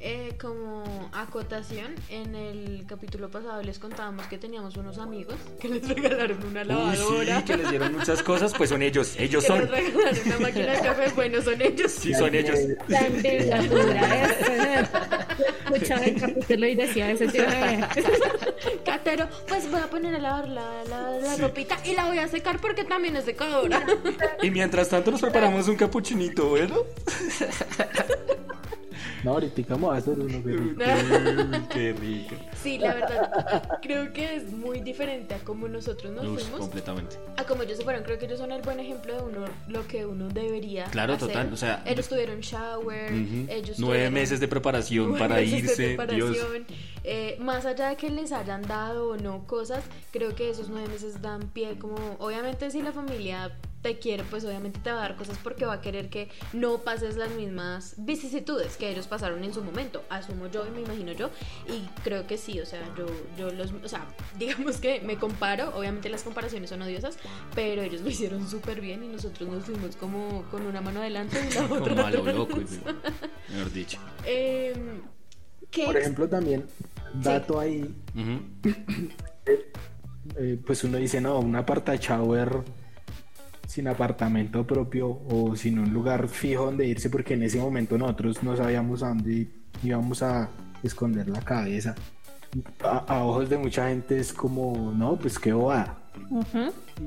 [0.00, 5.88] eh, como acotación, en el capítulo pasado les contábamos que teníamos unos amigos que les
[5.88, 7.38] regalaron una Uy, lavadora.
[7.38, 9.60] sí, que les dieron muchas cosas, pues son ellos, ellos que son.
[9.60, 11.12] les regalaron una máquina de café.
[11.14, 11.90] Bueno, son ellos.
[11.92, 12.58] Sí, son ellos.
[12.58, 12.76] ¿eh?
[15.72, 17.24] Escuchaba el capítulo y decía eso.
[18.84, 22.28] Catero, pues voy a poner a lavar la, la, la ropita y la voy a
[22.28, 23.84] secar porque también es secadora.
[24.42, 26.76] Y mientras tanto nos preparamos un capuchinito, ¿bueno?
[29.24, 30.38] No, ahorita vamos a hacer uno.
[30.44, 30.76] Uy,
[31.72, 32.34] qué rico.
[32.60, 36.58] Sí, la verdad, creo que es muy diferente a como nosotros nos Uy, fuimos.
[36.58, 37.16] completamente.
[37.36, 39.86] A como ellos se fueron, creo que ellos son el buen ejemplo de uno, lo
[39.86, 41.28] que uno debería Claro, hacer.
[41.28, 43.46] total, o sea- Ellos tuvieron shower, Ujú.
[43.48, 45.96] ellos Nueve tuvieron meses de preparación nueve para meses de irse, Dios.
[46.36, 46.66] preparación.
[47.04, 50.88] Eh, más allá de que les hayan dado o no cosas, creo que esos nueve
[50.88, 55.08] meses dan pie como, obviamente si la familia te quiere, pues obviamente te va a
[55.08, 59.42] dar cosas porque va a querer que no pases las mismas vicisitudes que ellos pasaron
[59.42, 61.30] en su momento, asumo yo y me imagino yo,
[61.68, 64.06] y creo que sí, o sea, yo, yo los, o sea,
[64.38, 67.18] digamos que me comparo, obviamente las comparaciones son odiosas,
[67.54, 71.38] pero ellos lo hicieron súper bien y nosotros nos fuimos como con una mano adelante
[71.50, 72.34] y la otra Como a lo atrás.
[72.36, 72.56] loco,
[73.48, 73.98] mejor dicho.
[74.24, 75.02] Em,
[75.70, 76.66] ¿qué Por ejemplo, también,
[77.12, 77.92] dato ahí,
[80.36, 82.62] eh, pues uno dice, no, un aparta shower
[83.72, 88.42] sin apartamento propio o sin un lugar fijo donde irse, porque en ese momento nosotros
[88.42, 89.48] no sabíamos a dónde
[89.82, 90.50] íbamos a
[90.82, 91.94] esconder la cabeza.
[92.84, 95.96] A, a ojos de mucha gente es como, no, pues qué bobada.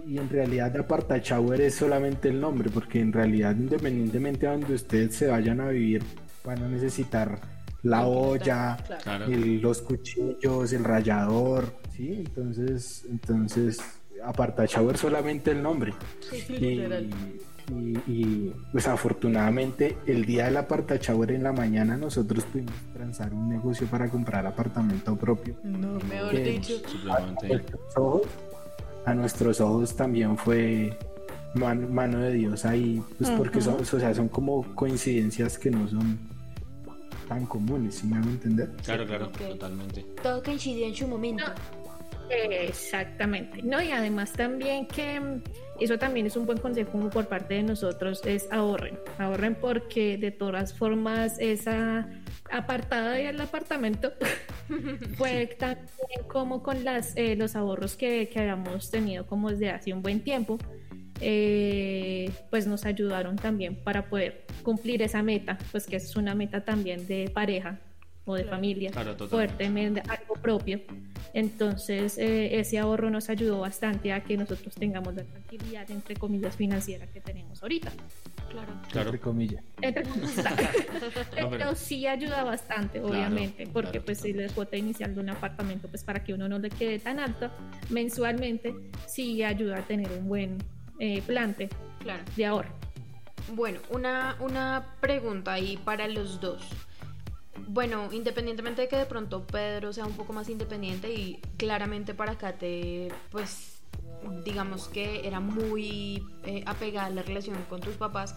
[0.08, 4.74] Y en realidad aparta shower es solamente el nombre, porque en realidad independientemente a donde
[4.74, 6.02] ustedes se vayan a vivir,
[6.44, 7.40] van a necesitar
[7.84, 9.04] la olla, Claro.
[9.04, 9.26] Claro.
[9.26, 12.24] el- los cuchillos, el rallador, ¿sí?
[12.26, 13.78] Entonces, entonces
[14.26, 15.94] aparta shower solamente el nombre.
[16.30, 17.10] Sí, Y, literal.
[17.72, 23.34] y- y, pues afortunadamente el día del aparta shower en la mañana nosotros pudimos transar
[23.34, 25.56] un negocio para comprar apartamento propio.
[25.64, 26.74] No, mejor que- dicho.
[27.10, 28.22] A nuestros ojos,
[29.06, 30.98] a nuestros ojos también fue
[31.56, 35.88] man- mano de Dios ahí, pues porque son, o sea, son como coincidencias que no
[35.88, 36.20] son
[37.28, 38.70] tan comunes, ¿sí me hago entender?
[38.84, 40.06] Claro, claro, totalmente.
[40.22, 41.44] Todo coincidió en su momento.
[42.30, 43.62] Exactamente.
[43.64, 45.44] No, y además también que mm,
[45.80, 49.00] eso también es un buen consejo por parte de nosotros, es ahorren.
[49.18, 52.10] Ahorren porque de todas formas esa
[52.50, 54.14] apartada del apartamento
[55.18, 55.76] fue tan
[56.10, 60.02] bien como con las, eh, los ahorros que, que habíamos tenido como desde hace un
[60.02, 60.58] buen tiempo.
[61.22, 66.66] eh, pues nos ayudaron también para poder cumplir esa meta, pues que es una meta
[66.66, 67.80] también de pareja
[68.26, 68.58] o de Claro.
[68.58, 69.16] familia, Claro,
[69.58, 70.82] tener algo propio.
[71.34, 76.56] Entonces, eh, ese ahorro nos ayudó bastante a que nosotros tengamos la tranquilidad, entre comillas,
[76.56, 77.92] financiera que tenemos ahorita.
[78.50, 78.74] Claro.
[78.90, 79.10] Claro.
[79.10, 79.64] Entre comillas.
[79.82, 80.36] Entre comillas.
[81.36, 85.14] No, pero pero- sí ayuda bastante, Claro, obviamente, porque claro, pues si la cuota inicial
[85.14, 87.52] de un apartamento, pues para que uno no le quede tan alta
[87.90, 88.74] mensualmente,
[89.06, 90.58] sí ayuda a tener un buen
[91.00, 91.68] eh, plante
[92.00, 92.24] Claro.
[92.38, 92.70] de ahorro.
[93.54, 96.64] Bueno, una, una pregunta ahí para los dos.
[97.68, 102.38] Bueno, independientemente de que de pronto Pedro sea un poco más independiente y claramente para
[102.38, 103.76] Kate, pues
[104.44, 108.36] digamos que era muy eh, apegada a la relación con tus papás,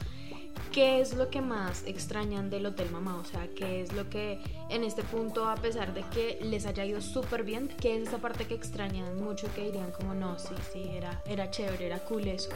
[0.72, 3.16] ¿qué es lo que más extrañan del Hotel Mamá?
[3.16, 6.84] O sea, ¿qué es lo que en este punto, a pesar de que les haya
[6.84, 10.54] ido súper bien, qué es esa parte que extrañan mucho que dirían como no, sí,
[10.72, 12.50] sí, era, era chévere, era cool eso?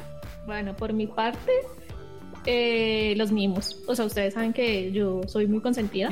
[0.47, 1.53] Bueno, por mi parte,
[2.47, 3.79] eh, los mimos.
[3.87, 6.11] O sea, ustedes saben que yo soy muy consentida.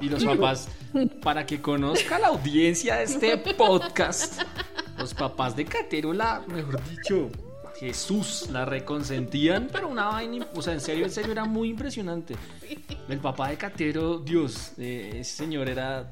[0.00, 0.68] Y los papás,
[1.22, 4.42] para que conozca la audiencia de este podcast.
[4.98, 7.30] Los papás de Catero, la, mejor dicho,
[7.78, 12.34] Jesús, la reconsentían, pero una vaina, o sea, en serio, en serio, era muy impresionante.
[13.08, 16.10] El papá de Catero, Dios, eh, ese señor era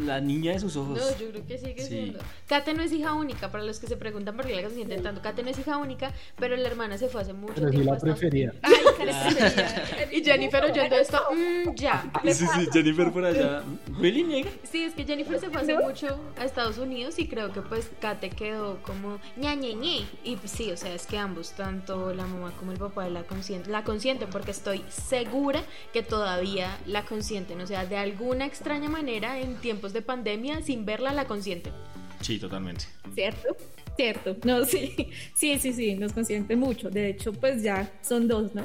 [0.00, 0.98] la niña de sus ojos.
[0.98, 1.88] No, yo creo que sigue Sí.
[1.88, 2.18] siendo.
[2.48, 5.20] Kate no es hija única, para los que se preguntan por qué la consienten tanto.
[5.22, 7.92] Kate no es hija única, pero la hermana se fue hace mucho Pero tiempo.
[7.92, 8.52] la prefería.
[8.62, 8.72] Ay,
[9.06, 10.08] la prefería.
[10.12, 12.10] Y Jennifer oyendo esto, mm, ya.
[12.24, 13.62] Sí, sí, Jennifer por allá.
[14.00, 14.50] ¿Really, niega?
[14.64, 17.90] Sí, es que Jennifer se fue hace mucho a Estados Unidos y creo que pues
[18.00, 20.06] Kate quedó como ña ñe ñe.
[20.24, 23.24] Y pues, sí, o sea, es que ambos, tanto la mamá como el papá la
[23.24, 27.60] consienten, la consienten porque estoy segura que todavía la consienten.
[27.60, 29.54] O sea, de alguna extraña manera en
[29.84, 31.72] tiempos de pandemia, sin verla, la consienten.
[32.20, 32.84] Sí, totalmente.
[33.14, 33.54] ¿Cierto?
[33.96, 34.36] Cierto.
[34.44, 34.94] No, sí.
[35.34, 36.88] Sí, sí, sí, nos consienten mucho.
[36.90, 38.62] De hecho, pues ya son dos, ¿no?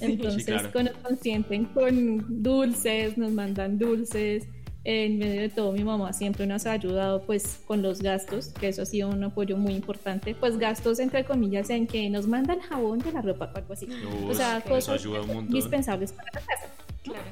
[0.00, 0.72] Entonces, Sí, claro.
[0.72, 4.44] con- nos consienten con dulces, nos mandan dulces.
[4.86, 8.68] En medio de todo, mi mamá siempre nos ha ayudado pues con los gastos, que
[8.68, 10.34] eso ha sido un apoyo muy importante.
[10.34, 13.88] Pues gastos entre comillas en que nos mandan jabón de la ropa o algo así.
[14.28, 15.46] o sea, eso cosas ayuda un montón.
[15.46, 16.66] indispensables para la casa.
[17.02, 17.24] Claro.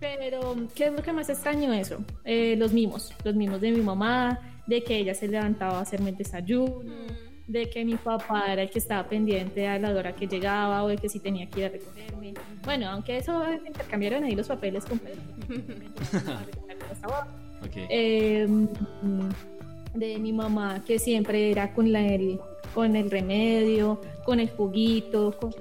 [0.00, 1.98] Pero, ¿qué es lo que más extraño eso?
[2.24, 6.10] Eh, los mimos, los mimos de mi mamá, de que ella se levantaba a hacerme
[6.10, 6.82] el desayuno,
[7.46, 10.88] de que mi papá era el que estaba pendiente a la hora que llegaba o
[10.88, 12.34] de que si tenía que ir a recogerme.
[12.64, 15.20] Bueno, aunque eso intercambiaron ahí los papeles con Pedro.
[17.90, 19.28] Eh, mm,
[19.94, 22.38] de mi mamá que siempre era con la- el,
[22.74, 25.52] con el remedio, con el juguito, con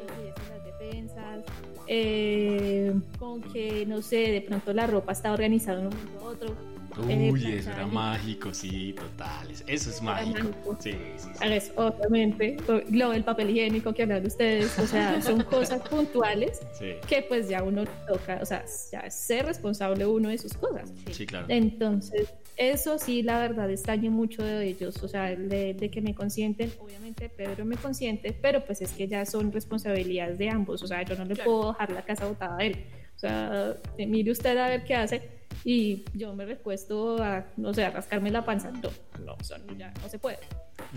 [1.91, 6.55] eh, con que no sé, de pronto la ropa estaba organizada en un a otro.
[6.97, 9.47] Uy, eso era mágico, sí, total.
[9.67, 10.77] Eso es mágico.
[10.79, 11.71] Sí, sí, sí.
[11.75, 12.57] Obviamente,
[12.91, 16.59] lo del papel higiénico que hablan ustedes, o sea, son cosas puntuales
[17.07, 20.91] que pues ya uno toca, o sea, ya es ser responsable uno de sus cosas.
[21.11, 21.45] sí, claro.
[21.49, 26.13] Entonces, eso sí, la verdad, extraño mucho de ellos, o sea, de, de que me
[26.13, 30.87] consienten, obviamente Pedro me consiente, pero pues es que ya son responsabilidades de ambos, o
[30.87, 31.49] sea, yo no le Claro.
[31.51, 32.75] puedo dejar la casa botada a él.
[33.19, 35.21] O sea, mire usted a ver qué hace
[35.65, 38.71] y yo me recuesto a, no sé, a rascarme la panza.
[38.71, 38.89] No,
[39.25, 40.37] no, o sea, no, ya no se puede.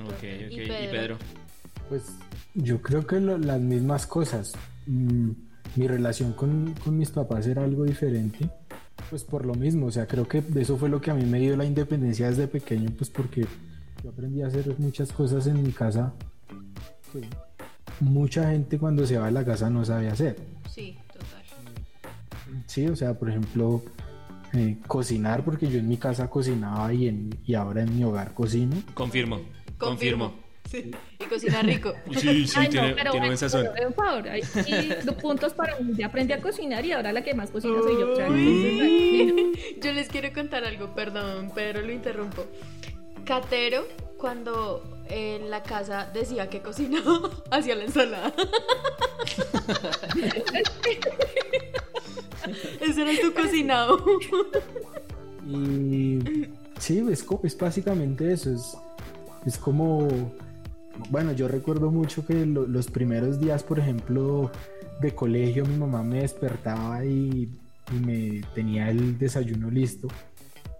[0.04, 0.22] Ok, ok.
[0.22, 0.90] ¿Y ¿Y Pedro?
[0.92, 1.18] Pedro?
[1.88, 2.02] Pues
[2.54, 4.52] yo creo que lo- las mismas cosas.
[4.86, 5.30] Mm,
[5.74, 8.48] mi relación con, con mis papás era algo diferente,
[9.10, 11.40] pues por lo mismo, o sea, creo que eso fue lo que a mí me
[11.40, 13.46] dio la independencia desde pequeño, pues porque
[14.04, 16.12] yo aprendí a hacer muchas cosas en mi casa
[17.12, 17.22] que
[18.00, 20.36] mucha gente cuando se va de la casa no sabe hacer.
[20.72, 20.96] Sí.
[22.72, 23.82] Sí, o sea, por ejemplo,
[24.54, 28.32] eh, cocinar, porque yo en mi casa cocinaba y, en, y ahora en mi hogar
[28.32, 28.74] cocino.
[28.94, 29.42] Confirmo.
[29.76, 30.32] Confirmo.
[30.70, 30.90] Sí.
[31.20, 31.92] Y cocina rico.
[32.18, 33.66] Sí, sí, Ay, no, tiene, pero tiene bueno, buen sazón.
[33.74, 34.24] pero, por favor,
[35.04, 35.92] los puntos para mí.
[35.98, 38.14] Ya aprendí a cocinar y ahora la que más cocina soy yo.
[38.18, 39.76] entonces.
[39.82, 42.46] Yo les quiero contar algo, perdón, pero lo interrumpo.
[43.26, 48.32] Catero, cuando en la casa decía que cocinaba, hacía la ensalada.
[52.80, 54.04] Ese era tu cocinado.
[55.48, 56.18] Y
[56.78, 58.52] sí, es, es básicamente eso.
[58.52, 58.76] Es,
[59.46, 60.08] es como,
[61.10, 64.50] bueno, yo recuerdo mucho que lo- los primeros días, por ejemplo,
[65.00, 67.48] de colegio, mi mamá me despertaba y,
[67.92, 70.08] y me tenía el desayuno listo.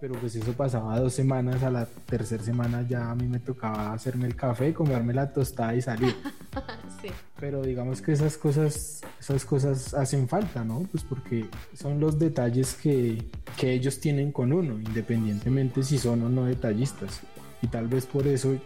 [0.03, 3.93] Pero pues eso pasaba dos semanas, a la tercera semana ya a mí me tocaba
[3.93, 6.13] hacerme el café, comerme la tostada y salir.
[7.01, 10.81] Sí, Pero digamos que esas cosas, esas cosas hacen falta, ¿no?
[10.91, 16.29] Pues porque son los detalles que, que ellos tienen con uno, independientemente si son o
[16.29, 17.21] no detallistas.
[17.61, 18.57] Y tal vez por eso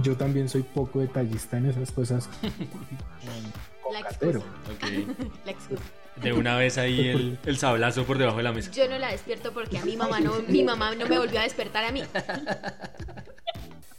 [0.00, 2.28] yo también soy poco detallista en esas cosas.
[3.92, 4.38] la excusa.
[4.38, 5.08] Ok.
[5.44, 5.82] La excusa.
[6.22, 8.70] De una vez ahí el, el sablazo por debajo de la mesa.
[8.70, 11.42] Yo no la despierto porque a mi mamá no, mi mamá no me volvió a
[11.42, 12.02] despertar a mí.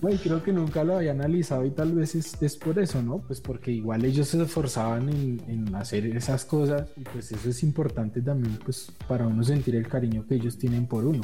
[0.02, 3.20] Bueno, creo que nunca lo había analizado y tal vez es, es por eso, ¿no?
[3.20, 7.64] Pues porque igual ellos se esforzaban en, en hacer esas cosas y pues eso es
[7.64, 11.22] importante también pues para uno sentir el cariño que ellos tienen por uno.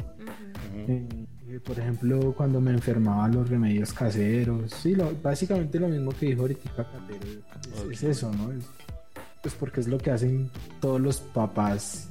[0.74, 1.06] Eh,
[1.48, 6.26] eh, por ejemplo, cuando me enfermaba los remedios caseros, sí, lo- básicamente lo mismo que
[6.26, 8.52] dijo ahorita Catero, es, eso, ¿no?
[8.52, 8.64] Es-
[9.42, 10.50] pues porque es lo que hacen
[10.80, 12.08] todos los papás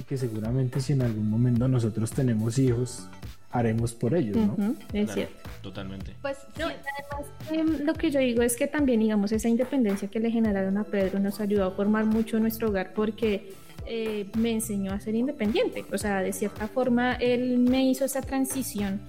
[0.00, 3.08] y que seguramente si en algún momento nosotros tenemos hijos,
[3.50, 4.74] haremos por ellos, ¿no?
[4.92, 5.50] es Claro, cierto.
[5.62, 6.14] Totalmente.
[6.20, 10.08] Pues No, sí, además, em, lo que yo digo es que también, digamos, esa independencia
[10.08, 13.52] que le generaron a Pedro nos ayudó a formar mucho nuestro hogar porque
[13.86, 15.84] eh, me enseñó a ser independiente.
[15.92, 19.00] O sea, de cierta forma, él me hizo esa transición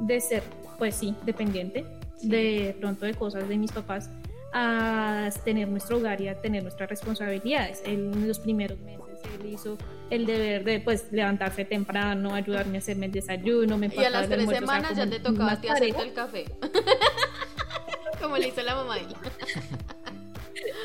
[0.00, 0.42] de ser,
[0.78, 1.84] pues sí, dependiente
[2.22, 4.10] de pronto de cosas de mis papás
[4.52, 7.82] a tener nuestro hogar y a tener nuestras responsabilidades.
[7.84, 9.00] Él, en los primeros meses
[9.40, 9.78] él hizo
[10.10, 14.28] el deber de pues levantarse temprano, ayudarme a hacerme el desayuno, me Y a las
[14.28, 16.02] tres semanas ya te tocaba a ti parejo.
[16.02, 16.44] el café.
[18.20, 18.96] Como le hizo la mamá.
[18.96, 19.08] de él.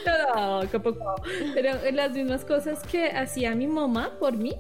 [0.06, 1.16] No, qué poco.
[1.54, 4.54] Pero las mismas cosas que hacía mi mamá por mí,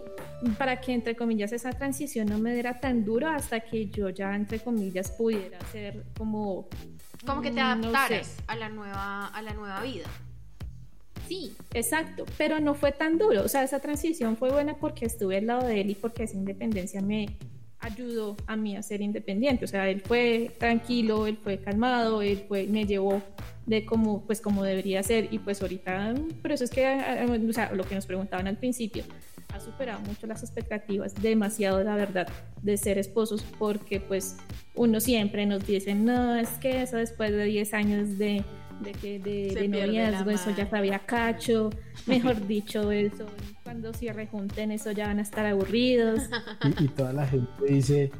[0.57, 4.35] para que entre comillas esa transición no me diera tan duro hasta que yo ya
[4.35, 6.67] entre comillas pudiera ser como
[7.25, 7.97] Como que te mm, no sé.
[7.97, 10.05] adaptaras a la nueva a la nueva vida.
[11.27, 13.43] Sí, exacto, pero no fue tan duro.
[13.43, 16.35] O sea, esa transición fue buena porque estuve al lado de él y porque esa
[16.37, 17.37] independencia me
[17.79, 19.65] ayudó a mí a ser independiente.
[19.65, 23.21] O sea, él fue tranquilo, él fue calmado, él fue, me llevó
[23.65, 25.29] de como, pues como debería ser.
[25.31, 26.85] Y pues ahorita, pero eso es que,
[27.49, 29.03] o sea, lo que nos preguntaban al principio,
[29.55, 32.27] ha superado mucho las expectativas, demasiado la verdad,
[32.61, 34.37] de ser esposos, porque pues
[34.75, 38.43] uno siempre nos dice, no, es que eso después de 10 años de,
[38.81, 41.69] de, que, de, noviazgo, eso ya sabía cacho,
[42.05, 43.25] mejor dicho, eso,
[43.63, 46.21] cuando se rejunten eso ya van a estar aburridos.
[46.63, 48.11] Y, y toda la gente dice,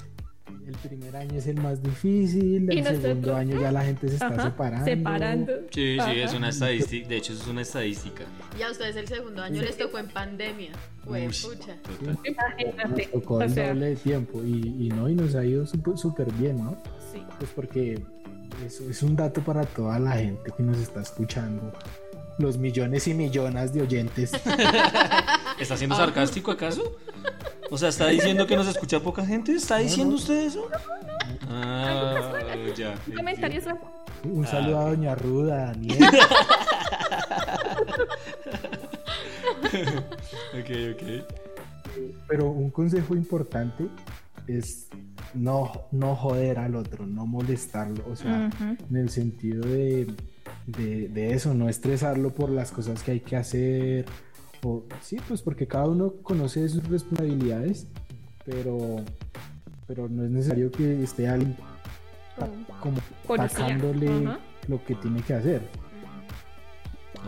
[0.67, 4.27] el primer año es el más difícil, el segundo año ya la gente se está
[4.27, 4.85] Ajá, separando.
[4.85, 5.53] separando.
[5.71, 7.07] Sí, sí, es una estadística.
[7.07, 8.23] De hecho, es una estadística.
[8.57, 10.71] Y a ustedes el segundo año les tocó en pandemia.
[11.05, 11.75] Uy, pucha.
[11.81, 12.17] total.
[12.23, 13.03] Imagínate.
[13.03, 16.31] Nos tocó el doble de tiempo y, y no, y nos ha ido súper súper
[16.33, 16.77] bien, ¿no?
[17.13, 17.23] sí.
[17.37, 18.01] Pues porque
[18.65, 21.73] eso es un dato para toda la gente que nos está escuchando.
[22.39, 24.31] Los millones y millones de oyentes.
[25.59, 26.97] ¿Está siendo sarcástico acaso?
[27.71, 29.53] O sea, ¿está diciendo que nos escucha poca gente?
[29.53, 30.67] ¿Está diciendo usted eso?
[31.49, 32.15] Ah,
[32.75, 32.95] ya.
[33.15, 33.65] Comentarios.
[34.23, 35.97] Un saludo a Doña Ruda, Daniel.
[40.53, 41.03] Ok, ok.
[42.27, 43.87] Pero un consejo importante
[44.47, 44.87] es
[45.33, 48.03] no, no joder al otro, no molestarlo.
[48.09, 48.49] O sea,
[48.89, 50.07] en el sentido de,
[50.65, 54.05] de, de eso, no estresarlo por las cosas que hay que hacer.
[54.67, 57.85] O, sí, pues porque cada uno conoce sus responsabilidades,
[58.45, 58.95] pero,
[59.85, 61.55] pero no es necesario que esté alguien
[62.35, 62.49] ta-
[62.81, 62.97] como
[63.47, 64.07] sacándole
[64.67, 65.61] lo que tiene que hacer.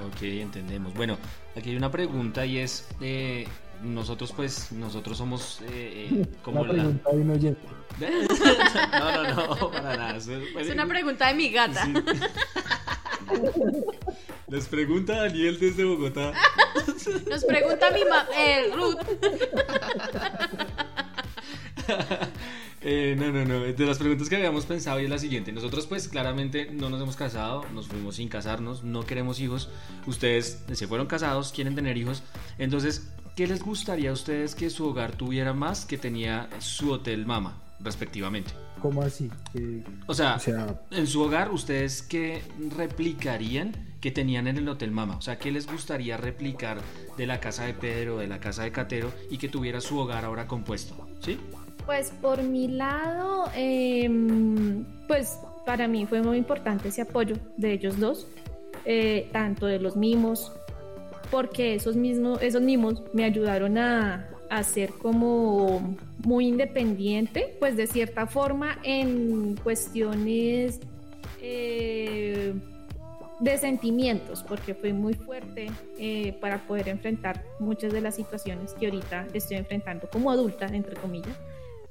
[0.08, 0.94] Ok, entendemos.
[0.96, 1.18] Bueno,
[1.56, 3.46] aquí hay una pregunta y es, eh,
[3.84, 6.84] nosotros pues, nosotros somos eh, eh, como Una la...
[6.84, 7.62] pregunta de un oyente.
[8.92, 10.18] No, no, no, para nada.
[10.18, 11.86] Eso Es una pregunta de mi gata.
[11.86, 11.94] Sí.
[14.48, 16.34] Les pregunta Daniel desde Bogotá.
[17.30, 18.98] Nos pregunta mi mamá, eh, Ruth.
[22.82, 23.60] Eh, no, no, no.
[23.62, 25.52] De las preguntas que habíamos pensado y es la siguiente.
[25.52, 29.70] Nosotros pues claramente no nos hemos casado, nos fuimos sin casarnos, no queremos hijos.
[30.06, 32.24] Ustedes se fueron casados, quieren tener hijos.
[32.58, 37.26] Entonces, ¿qué les gustaría a ustedes que su hogar tuviera más que tenía su hotel
[37.26, 38.52] mama, respectivamente?
[38.82, 39.30] ¿Cómo así?
[39.54, 42.42] Que- O sea, o sea, en su hogar, ¿ustedes qué
[42.76, 43.72] replicarían
[44.02, 45.18] que tenían en el Hotel Mama?
[45.18, 46.78] O sea, ¿qué les gustaría replicar
[47.18, 50.26] de la casa de Pedro, de la casa de Catero y que tuviera su hogar
[50.26, 51.08] ahora compuesto?
[51.22, 51.40] ¿Sí?
[51.86, 58.00] Pues por mi lado, em, pues para mí fue muy importante ese apoyo de ellos
[58.00, 58.28] dos,
[58.86, 60.52] eh, tanto de los mimos,
[61.32, 67.88] porque esos mismos, esos mimos me ayudaron a, a ser como muy independiente, pues de
[67.88, 70.80] cierta forma en cuestiones
[71.42, 72.54] eh,
[73.40, 75.68] de sentimientos, porque fui muy fuerte
[76.00, 80.96] eh, para poder enfrentar muchas de las situaciones que ahorita estoy enfrentando como adulta, entre
[80.96, 81.38] comillas,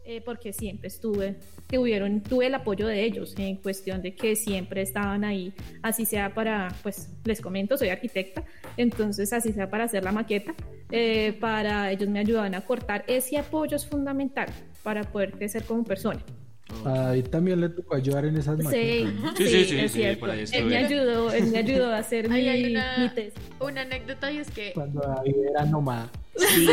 [0.07, 1.37] eh, porque siempre estuve,
[1.69, 6.33] tuvieron, tuve el apoyo de ellos en cuestión de que siempre estaban ahí, así sea
[6.33, 8.45] para, pues les comento, soy arquitecta,
[8.77, 10.55] entonces así sea para hacer la maqueta,
[10.93, 14.47] eh, para ellos me ayudaban a cortar, ese apoyo es fundamental
[14.85, 16.21] para poder crecer como persona.
[16.85, 19.37] a David también le tocó ayudar en esas Sí, maquetas.
[19.39, 20.21] Sí, sí, sí, es sí, cierto.
[20.21, 23.09] por ahí Él me ayudó, él me ayudó a hacer mi, Ahí hay una- mi
[23.15, 23.35] tesis.
[23.61, 24.73] Una anécdota y es que.
[24.73, 26.11] Cuando David era nómada.
[26.37, 26.69] Sí,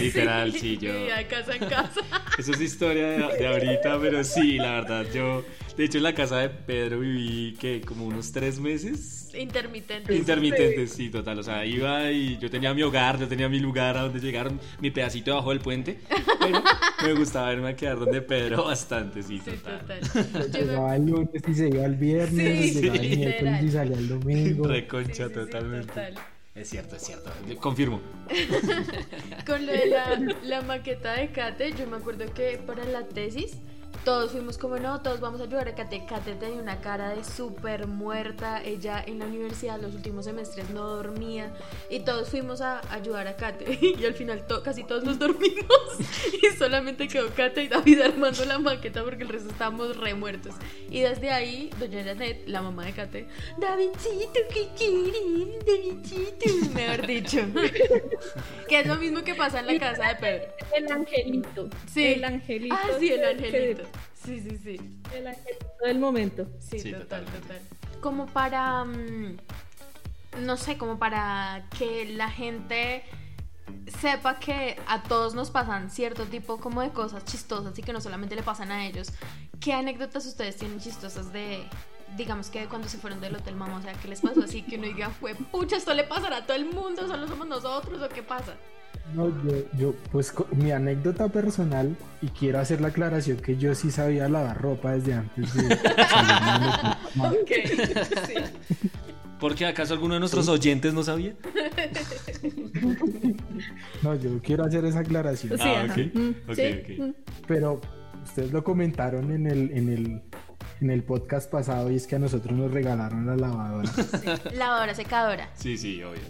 [0.00, 0.90] literal, sí, yo.
[0.90, 2.00] Y de casa en casa.
[2.38, 5.44] Eso es historia de, de ahorita, pero sí, la verdad, yo.
[5.76, 9.28] De hecho, en la casa de Pedro viví, que Como unos tres meses.
[9.34, 10.14] Intermitente.
[10.14, 11.38] Intermitentes, sí, total.
[11.38, 14.50] O sea, iba y yo tenía mi hogar, yo tenía mi lugar a donde llegar,
[14.80, 16.00] mi pedacito debajo del puente.
[16.38, 16.62] Pero
[17.02, 19.84] me gustaba irme a quedar donde Pedro bastante, sí, Sí, total.
[20.32, 23.70] Yo Llegaba el lunes y se iba el viernes, Sí, llegaba sí, el miércoles y
[23.70, 24.66] salía el domingo.
[24.66, 25.86] Reconcha, Sí, sí, sí, totalmente.
[25.88, 26.14] total.
[26.56, 27.30] Es cierto, es cierto.
[27.60, 28.00] Confirmo.
[29.46, 29.94] Con lo de
[30.42, 33.58] la, maqueta de Kate, yo me acuerdo que para la tesis
[34.04, 36.04] todos fuimos como, no, todos vamos a ayudar a Kate.
[36.06, 38.62] Kate tenía una cara de súper muerta.
[38.62, 41.52] Ella en la universidad los últimos semestres no dormía.
[41.90, 43.78] Y todos fuimos a ayudar a Kate.
[43.96, 45.66] Y al final to- casi todos nos dormimos.
[46.42, 50.54] Y solamente quedó Kate y David armando la maqueta porque el resto estábamos re muertos.
[50.90, 53.26] Y desde ahí, doña Janet, la mamá de Kate,
[53.58, 55.66] Davidcito, ¿qué quieres?
[55.66, 57.38] Davidcito, mejor dicho.
[58.68, 60.44] que es lo mismo que pasa en la casa de Pedro.
[60.74, 61.68] El angelito.
[61.92, 62.04] Sí.
[62.14, 62.74] El angelito.
[62.76, 65.00] Ah, sí, el que- Sí, sí, sí.
[65.14, 66.46] El angelito del momento.
[66.58, 67.40] Sí, Sí, total, totalmente.
[67.40, 68.00] total.
[68.00, 69.36] Como para, mm,
[70.42, 73.04] no sé, como para que la gente
[74.00, 78.00] sepa que a todos nos pasan cierto tipo como de cosas chistosas y que no
[78.00, 79.08] solamente le pasan a ellos.
[79.60, 81.64] ¿Qué anécdotas ustedes tienen chistosas de,
[82.16, 83.78] digamos que cuando se fueron del hotel mamá?
[83.78, 86.46] O sea, ¿qué les pasó así que uno diga, fue pucha, esto le pasará a
[86.46, 88.54] todo el mundo, solo somos nosotros o qué pasa?
[89.14, 93.90] No, yo, yo, pues mi anécdota personal, y quiero hacer la aclaración que yo sí
[93.92, 95.74] sabía lavar ropa desde antes de
[97.20, 97.50] Ok,
[98.26, 98.34] sí.
[99.38, 101.34] ¿Por qué acaso alguno de nuestros oyentes no sabía?
[104.02, 105.58] no, yo quiero hacer esa aclaración.
[105.58, 105.92] Sí, Ah, ajá.
[105.92, 105.98] ok.
[106.14, 106.98] Mm, Ok, sí, ok.
[107.06, 107.14] mm.
[107.46, 107.80] Pero
[108.24, 110.22] ustedes lo comentaron en el, en el,
[110.80, 113.90] en el podcast pasado y es que a nosotros nos regalaron la lavadora.
[114.54, 115.50] Lavadora, secadora.
[115.54, 116.20] Sí, sí, obvio.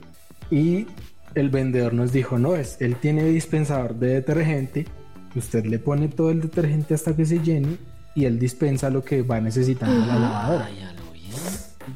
[0.50, 0.86] Y
[1.34, 4.86] el vendedor nos dijo, no, es, él tiene dispensador de detergente,
[5.34, 7.76] usted le pone todo el detergente hasta que se llene
[8.14, 10.66] y él dispensa lo que va necesitando la lavadora.
[10.66, 11.30] Ay, a lo bien.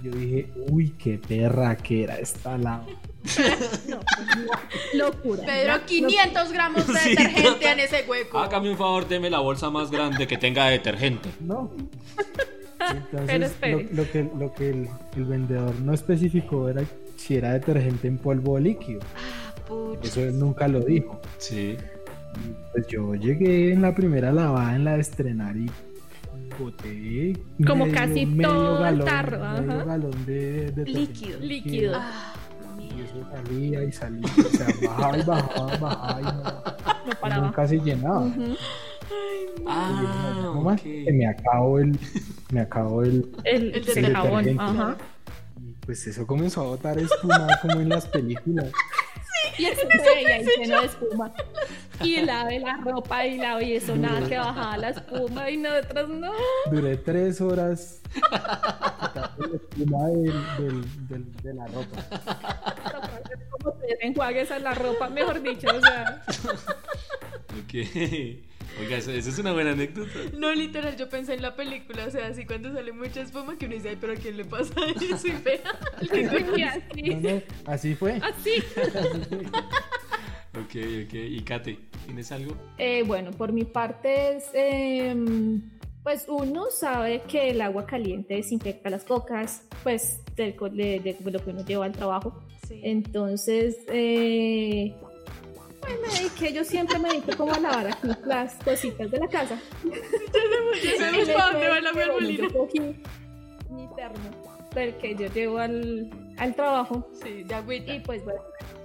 [0.01, 3.10] Y yo dije, uy, qué perra que era esta lavadora.
[3.89, 4.01] No,
[4.95, 5.43] locura.
[5.45, 8.39] Pedro, Ya, 500 gramos de Sí, detergente en ese hueco.
[8.39, 11.29] Hágame un favor, deme la bolsa más grande que tenga detergente.
[11.41, 11.71] No.
[13.13, 16.83] Entonces, lo, lo que, lo que el, el vendedor no especificó era
[17.17, 19.01] si era detergente en polvo o líquido.
[19.17, 20.01] Ah, pucha.
[20.03, 21.21] Eso él nunca lo dijo.
[21.39, 21.77] Sí.
[22.73, 25.71] Pues yo llegué en la primera lavada en la de estrenar y
[26.59, 31.39] boté Como casi todo el tarro, medio galón de, de Líquido.
[31.41, 31.93] Líquido.
[31.97, 32.35] Ah,
[33.01, 36.33] Y eso salía y salía, o sea, bajaba y bajaba, bajaba y no,
[37.07, 37.47] No paraba.
[37.47, 38.21] nunca se llenaba.
[38.21, 38.55] Ujú.
[39.67, 40.85] Ah, No más, ok.
[40.85, 41.99] que me acabo el,
[42.53, 44.45] me acabo el, El, El el jabón.
[44.45, 44.63] detergente.
[44.63, 44.97] Ajá.
[45.61, 48.71] y pues eso comenzó a botar espuma como en las películas.
[49.59, 51.33] Y eso se veía ahí lleno de espuma.
[52.03, 56.09] Y lave la ropa y lave y eso nada que bajaba la espuma y nosotros
[56.09, 56.33] no.
[56.71, 61.97] Duré tres horas la espuma del, del, del- de la ropa.
[63.51, 66.23] Como te enjuagues a la ropa, mejor dicho, o sea.
[67.63, 67.75] Ok.
[68.79, 70.11] Oiga, eso, eso es una buena anécdota.
[70.39, 73.67] No, literal, yo pensé en la película, o sea, así cuando sale mucha espuma que
[73.67, 74.73] uno dice, ay, pero ¿a quién le pasa
[75.11, 75.27] eso?
[75.27, 75.63] Y vea,
[76.91, 77.15] así.
[77.15, 78.13] No, no, así fue.
[78.23, 78.63] Así.
[80.53, 80.75] Ok,
[81.07, 81.15] ok.
[81.15, 82.55] ¿Y Kate, tienes algo?
[82.79, 85.63] Eh, bueno, por mi parte es, em,
[86.03, 91.17] pues uno sabe que el agua caliente desinfecta las cocas, pues del co- de, de
[91.31, 92.43] lo que uno lleva al trabajo.
[92.67, 92.81] Sí.
[92.83, 94.95] Entonces, eh,
[95.99, 99.59] me dediqué, yo siempre me dedico como a lavar aquí las cositas de la casa.
[100.83, 102.49] Ya sabemos para dónde va la Molina.
[102.49, 104.31] Yo cogí mi termo
[104.75, 107.95] del que yo llevo al, al trabajo Sí, de agüita.
[107.95, 108.41] y pues bueno,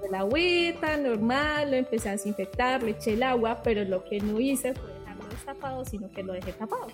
[0.07, 4.39] el agüita normal, lo empecé a desinfectar, le eché el agua, pero lo que no
[4.39, 4.89] hice fue
[5.29, 6.87] destapado, sino que lo dejé tapado.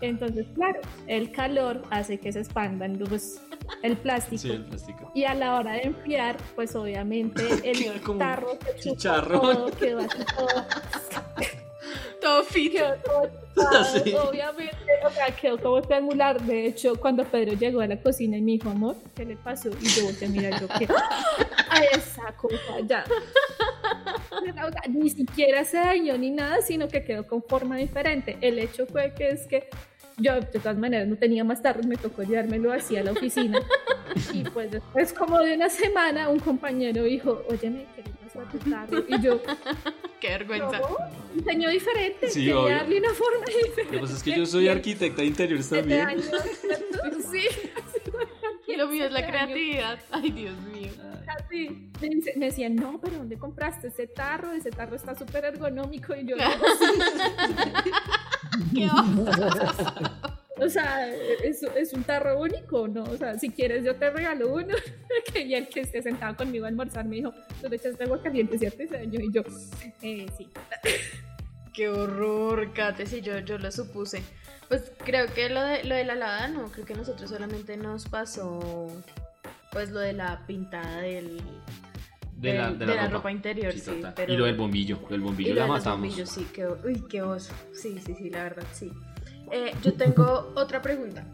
[0.00, 3.40] Entonces, claro, el calor hace que se expandan los,
[3.82, 4.42] el plástico.
[4.42, 5.10] Sí, el plástico.
[5.14, 9.40] Y a la hora de enfriar, pues obviamente el tarro se chicharrón.
[9.40, 10.48] todo, quedó así todo,
[12.24, 12.72] Todo fit.
[12.72, 14.14] quedó todo chupado, Sí.
[14.14, 16.40] obviamente, o sea, quedó como triangular.
[16.40, 19.68] De hecho, cuando Pedro llegó a la cocina y me dijo, amor, ¿qué le pasó?
[19.80, 20.88] Y yo volteé a mirar, yo, ¿qué?
[21.70, 23.04] A esa cosa, ya.
[24.30, 28.38] O sea, ni siquiera se dañó ni nada, sino que quedó con forma diferente.
[28.40, 29.68] El hecho fue que es que
[30.16, 33.60] yo, de todas maneras, no tenía más tarde, me tocó llevármelo así a la oficina.
[34.32, 37.58] Y pues después, como de una semana, un compañero dijo, oye,
[37.96, 39.04] ¿qué le pasó a tu carro?
[39.08, 39.40] Y yo,
[40.20, 40.78] Qué vergüenza.
[40.78, 40.96] no,
[41.34, 42.76] diseño diferente, Sí, quería obvio.
[42.76, 43.98] darle una forma Lo que diferente.
[43.98, 46.00] pasa es que yo soy arquitecta de interiores también.
[46.06, 46.24] años,
[47.30, 47.46] sí,
[48.66, 49.98] Y lo mío es la creatividad.
[50.10, 50.90] Ay, Dios mío.
[51.26, 51.90] Así.
[52.36, 54.52] Me, decían, no, pero ¿dónde compraste ese tarro?
[54.52, 56.14] Ese tarro está súper ergonómico.
[56.14, 56.36] Y yo,
[58.74, 58.88] Qué.
[60.60, 61.08] O sea,
[61.42, 63.04] es, es un tarro único, ¿no?
[63.04, 64.74] O sea, si quieres yo te regalo uno.
[65.32, 68.22] que y el que esté sentado conmigo a almorzar me dijo, tú le echaste agua
[68.22, 68.82] caliente, ¿cierto?
[68.82, 69.20] Ese año.
[69.20, 69.42] Y yo,
[70.02, 70.48] eh, sí.
[71.74, 74.22] Qué horror, Kate, si yo, yo lo supuse.
[74.68, 77.76] Pues creo que lo de, lo de la lavada no, creo que a nosotros solamente
[77.76, 78.90] nos pasó
[79.72, 81.40] pues lo de la pintada del,
[82.36, 83.08] De la, de la ropa.
[83.08, 84.00] ropa interior, sí.
[84.14, 84.32] pero...
[84.32, 85.00] Y lo del bombillo.
[85.02, 86.00] Lo del Y bombillo lo la matamos.
[86.00, 87.52] bombillos, sí, qué, uy, qué oso.
[87.72, 88.92] Sí, sí, sí, la verdad, sí.
[89.50, 91.24] Eh, yo tengo otra pregunta.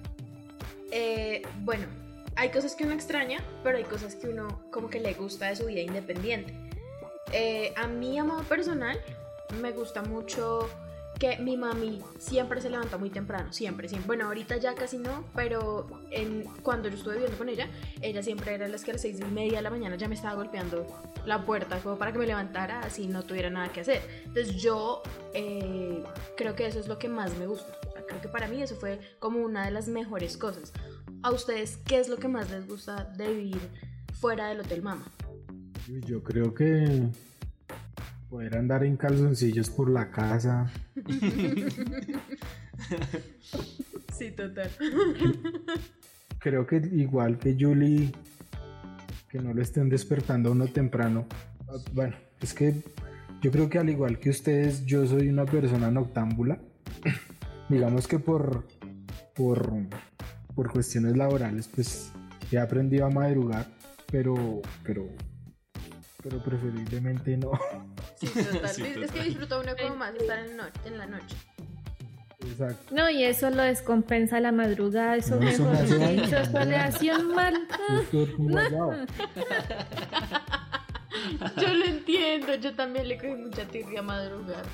[0.90, 1.86] Eh, bueno,
[2.36, 5.56] hay cosas que uno extraña, pero hay cosas que uno como que le gusta de
[5.56, 6.54] su vida independiente.
[7.32, 8.98] Eh, a mí, a modo personal,
[9.60, 10.68] me gusta mucho
[11.20, 14.06] que mi mami siempre se levanta muy temprano, siempre, siempre.
[14.06, 17.68] Bueno, ahorita ya casi no, pero en, cuando yo estuve viviendo con ella,
[18.00, 20.14] ella siempre era las que a las seis y media de la mañana ya me
[20.14, 20.86] estaba golpeando
[21.26, 24.00] la puerta como para que me levantara así no tuviera nada que hacer.
[24.24, 25.02] Entonces yo
[25.34, 26.02] eh,
[26.38, 27.70] creo que eso es lo que más me gusta.
[28.08, 30.72] Creo que para mí eso fue como una de las mejores cosas.
[31.22, 33.60] ¿A ustedes qué es lo que más les gusta de vivir
[34.18, 35.04] fuera del Hotel Mama?
[36.06, 37.10] Yo creo que
[38.30, 40.70] poder andar en calzoncillos por la casa,
[44.12, 44.70] Sí, total.
[46.38, 48.12] creo que igual que Julie,
[49.28, 51.26] que no lo estén despertando uno temprano.
[51.68, 52.74] Ah, Bueno, es que
[53.40, 56.60] yo creo que al igual que ustedes, yo soy una persona noctámbula.
[57.68, 58.66] Digamos que por,
[59.34, 59.72] por,
[60.54, 62.12] por cuestiones laborales, pues
[62.52, 63.66] he aprendido a madrugar,
[64.10, 65.08] pero, pero,
[66.22, 67.52] pero preferiblemente no.
[68.16, 68.68] Sí, total.
[68.70, 71.36] Sí, es que disfruta uno como más estar en, no- en la noche.
[72.42, 72.94] Exacto.
[72.94, 76.22] No, y eso lo descompensa la madrugada, eso No, eso mejor me hace daño.
[76.22, 77.68] dicho, eso le hace un mal.
[81.60, 84.64] Yo lo entiendo, yo también le cogí mucha tirria a madrugar.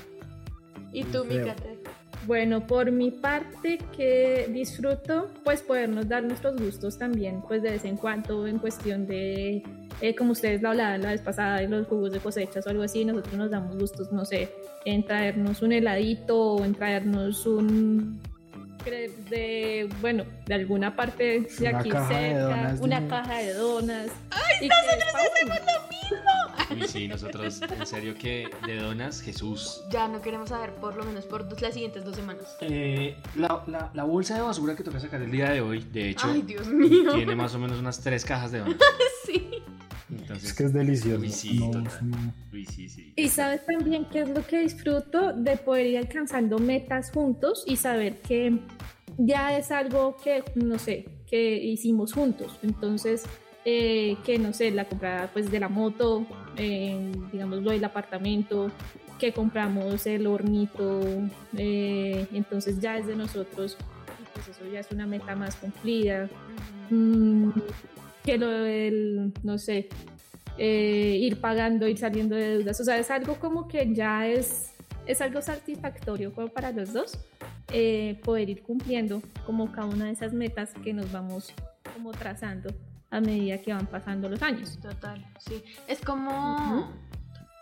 [0.93, 1.25] ¿Y tú.
[1.25, 1.79] Micate?
[2.27, 7.85] Bueno, por mi parte que disfruto, pues podernos dar nuestros gustos también, pues de vez
[7.85, 9.63] en cuando en cuestión de,
[10.01, 12.83] eh, como ustedes lo hablaban la vez pasada, de los jugos de cosechas o algo
[12.83, 14.49] así, nosotros nos damos gustos, no sé,
[14.83, 18.19] en traernos un heladito o en traernos un
[18.91, 23.09] de, bueno, de alguna parte de Una aquí caja de cerca, donas, una dime.
[23.09, 24.07] caja de donas.
[24.31, 25.57] ¡Ay, nosotros hacemos
[26.69, 29.83] Uy, sí, nosotros, en serio que de donas, Jesús.
[29.89, 32.43] Ya no queremos saber por lo menos por dos- las siguientes dos semanas.
[32.61, 36.09] Eh, la, la- la bolsa de basura que toca sacar el día de hoy, de
[36.09, 37.13] hecho, Ay, Dios mío.
[37.13, 38.77] tiene más o menos unas tres cajas de donas.
[39.25, 39.49] Sí.
[40.09, 41.21] Entonces, Es que es delicioso.
[41.21, 41.87] Uy, sí, No, total.
[41.87, 43.13] eso no- uy, sí, sí.
[43.15, 47.75] Y sabes también qué es lo que disfruto de poder ir alcanzando metas juntos y
[47.75, 48.59] saber que
[49.17, 52.57] ya es algo que, no sé, que hicimos juntos.
[52.63, 53.23] Entonces,
[53.65, 58.71] eh, que no sé, la comprada pues de la moto, eh, digamos lo del apartamento,
[59.19, 61.01] que compramos el hornito,
[61.57, 63.75] eh, entonces ya es de nosotros.
[64.35, 66.29] Pues eso ya es una meta más cumplida.
[66.91, 67.49] Mm,
[68.27, 69.87] que lo del, no sé,
[70.57, 72.77] eh, ir pagando, ir saliendo de deudas.
[72.81, 74.73] O sea, es algo como que ya es,
[75.05, 77.17] es algo satisfactorio como para los dos,
[77.71, 81.53] eh, poder ir cumpliendo como cada una de esas metas que nos vamos
[81.93, 82.69] como trazando
[83.11, 84.77] a medida que van pasando los años.
[84.81, 85.63] Total, sí.
[85.87, 86.91] Es como.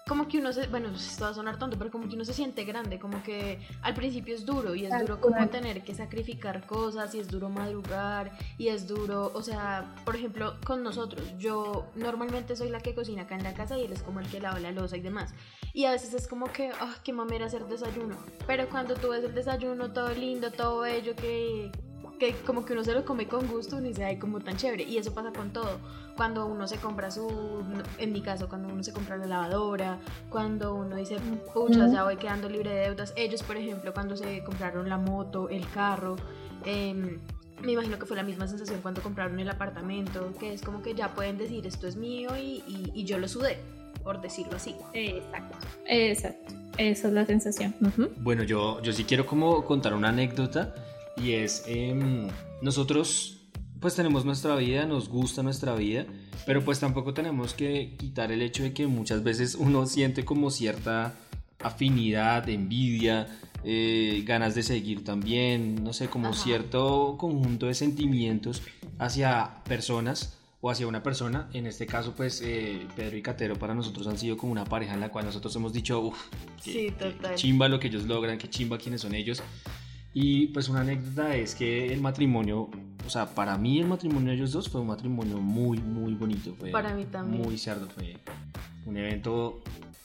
[0.07, 0.67] Como que uno se.
[0.67, 2.99] Bueno, esto va a sonar tonto, pero como que uno se siente grande.
[2.99, 7.19] Como que al principio es duro y es duro como tener que sacrificar cosas y
[7.19, 9.31] es duro madrugar y es duro.
[9.33, 13.55] O sea, por ejemplo, con nosotros, yo normalmente soy la que cocina acá en la
[13.55, 15.33] casa y él es como el que lava la losa y demás.
[15.73, 18.15] Y a veces es como que, ah, qué mamera hacer desayuno.
[18.45, 21.71] Pero cuando tú ves el desayuno todo lindo, todo bello, que,
[22.19, 24.83] que como que uno se lo come con gusto, uno dice, ay, como tan chévere.
[24.83, 25.79] Y eso pasa con todo.
[26.15, 27.27] Cuando uno se compra su,
[27.97, 29.99] en mi caso, cuando uno se compra la lavadora,
[30.29, 31.17] cuando uno dice,
[31.53, 33.13] puchas, ya voy quedando libre de deudas.
[33.17, 36.15] Ellos, por ejemplo, cuando se compraron la moto, el carro,
[36.65, 37.19] em,
[37.61, 40.93] me imagino que fue la misma sensación cuando compraron el apartamento, que es como que
[40.93, 43.57] ya pueden decir, esto es mío y, y- y yo lo sudé,
[44.03, 44.75] por decirlo así.
[44.93, 45.57] Exacto.
[45.85, 46.53] Exacto.
[46.77, 47.73] Esa es la sensación.
[48.17, 50.75] Bueno, yo, yo sí quiero como contar una anécdota
[51.17, 52.27] y es, em,
[52.61, 53.31] nosotros
[53.79, 56.05] pues tenemos nuestra vida, nos gusta nuestra vida,
[56.45, 60.49] pero pues tampoco tenemos que quitar el hecho de que muchas veces uno siente como
[60.49, 61.13] cierta
[61.61, 63.27] afinidad, envidia,
[63.63, 66.37] eh, ganas de seguir también, no sé, como Ajá.
[66.43, 68.61] cierto conjunto de sentimientos
[68.99, 71.49] hacia personas o hacia una persona.
[71.53, 74.93] En este caso, pues eh, Pedro y Catero para nosotros han sido como una pareja
[74.93, 76.17] en la cual nosotros hemos dicho, uff,
[76.61, 79.41] Sí, qué- chimba lo que ellos logran, qué chimba quiénes son ellos.
[80.17, 82.69] Y pues una anécdota es que el matrimonio,
[83.05, 86.55] o sea, para mí el matrimonio de ellos dos fue un matrimonio muy, muy bonito.
[86.57, 87.43] Fue Para mí también.
[87.43, 88.15] Muy cerdo, fue
[88.85, 89.61] un evento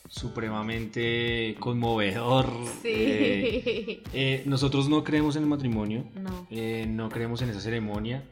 [0.09, 2.47] supremamente conmovedor.
[2.83, 2.89] Sí.
[2.93, 6.45] Eh, eh, nosotros no creemos en el matrimonio, no.
[6.51, 8.25] eh, no creemos en esa ceremonia,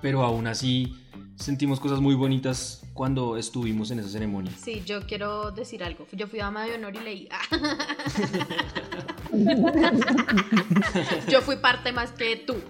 [0.00, 0.94] pero aún así
[1.34, 4.52] sentimos cosas muy bonitas cuando estuvimos en esa ceremonia.
[4.56, 6.06] Sí, yo quiero decir algo.
[6.12, 7.28] Yo fui dama de honor y leí.
[11.28, 12.56] yo fui parte más que tú.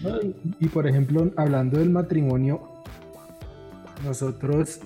[0.00, 2.62] Y, y, por ejemplo, hablando del matrimonio,
[4.04, 4.78] nosotros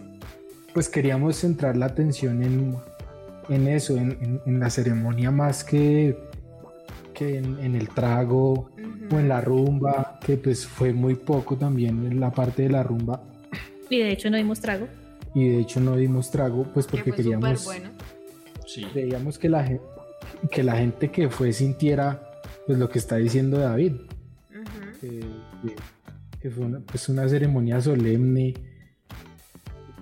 [0.73, 2.77] pues queríamos centrar la atención en,
[3.49, 6.17] en eso, en, en, la ceremonia más que,
[7.13, 8.71] que en, el trago
[9.11, 12.83] o en la rumba, que pues fue muy poco también en la parte de la
[12.83, 13.23] rumba.
[13.91, 14.89] Y de hecho no dimos trago.
[15.35, 17.65] Y de hecho no dimos trago, pues porque queríamos...
[17.65, 17.91] Bueno.
[18.67, 18.87] Sí.
[18.91, 19.69] Creíamos que la,
[20.51, 22.33] que la gente que fue sintiera
[22.67, 23.93] pues lo que está diciendo David.
[26.41, 28.55] que, fue una, pues una ceremonia solemne,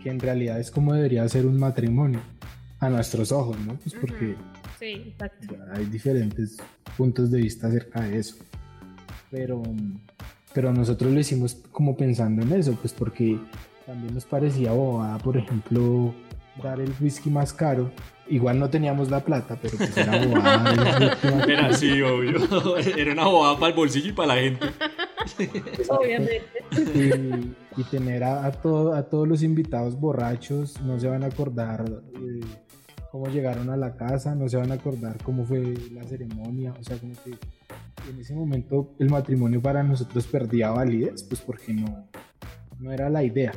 [0.03, 2.20] que en realidad es como debería ser un matrimonio,
[2.78, 3.74] a nuestros ojos, ¿no?
[3.74, 4.36] Pues porque
[5.72, 6.57] hay diferentes
[6.97, 8.36] puntos de vista acerca de eso.
[9.30, 9.62] Pero,
[10.55, 13.38] pero nosotros lo hicimos como pensando en eso, pues porque
[13.86, 16.14] también nos parecía bobada, por ejemplo,
[16.62, 17.93] dar el whisky más caro
[18.31, 21.16] Igual no teníamos la plata, pero pues era bobada.
[21.49, 22.39] Era sí, obvio.
[22.97, 24.66] Era una bobada para el bolsillo y para la gente.
[25.89, 26.45] Obviamente.
[27.76, 31.85] Y, tener a, a, todo, a todos los invitados borrachos, no se van a acordar
[32.14, 32.41] eh,
[33.11, 36.72] cómo llegaron a la casa, no se van a acordar cómo fue la ceremonia.
[36.78, 37.31] O sea, como que
[38.11, 42.07] en ese momento el matrimonio para nosotros perdía validez, pues porque no,
[42.78, 43.53] no era la idea.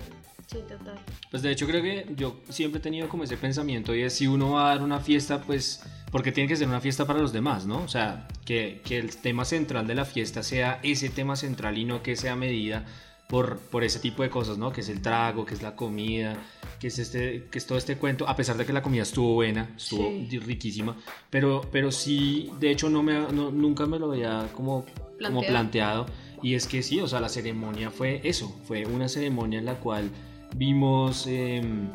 [1.31, 4.27] Pues de hecho creo que yo siempre he tenido como ese pensamiento y es si
[4.27, 7.33] uno va a dar una fiesta, pues porque tiene que ser una fiesta para los
[7.33, 7.83] demás, ¿no?
[7.83, 11.85] O sea, que, que el tema central de la fiesta sea ese tema central y
[11.85, 12.85] no que sea medida
[13.27, 14.71] por, por ese tipo de cosas, ¿no?
[14.71, 16.37] Que es el trago, que es la comida,
[16.79, 19.33] que es, este, que es todo este cuento, a pesar de que la comida estuvo
[19.33, 20.07] buena, estuvo
[20.45, 20.95] riquísima,
[21.29, 24.85] pero, pero sí, de hecho no me, nunca me lo había como,
[25.19, 26.05] como planteado
[26.43, 29.79] y es que sí, o sea, la ceremonia fue eso, fue una ceremonia en la
[29.79, 30.11] cual
[30.55, 31.89] Vimos, em,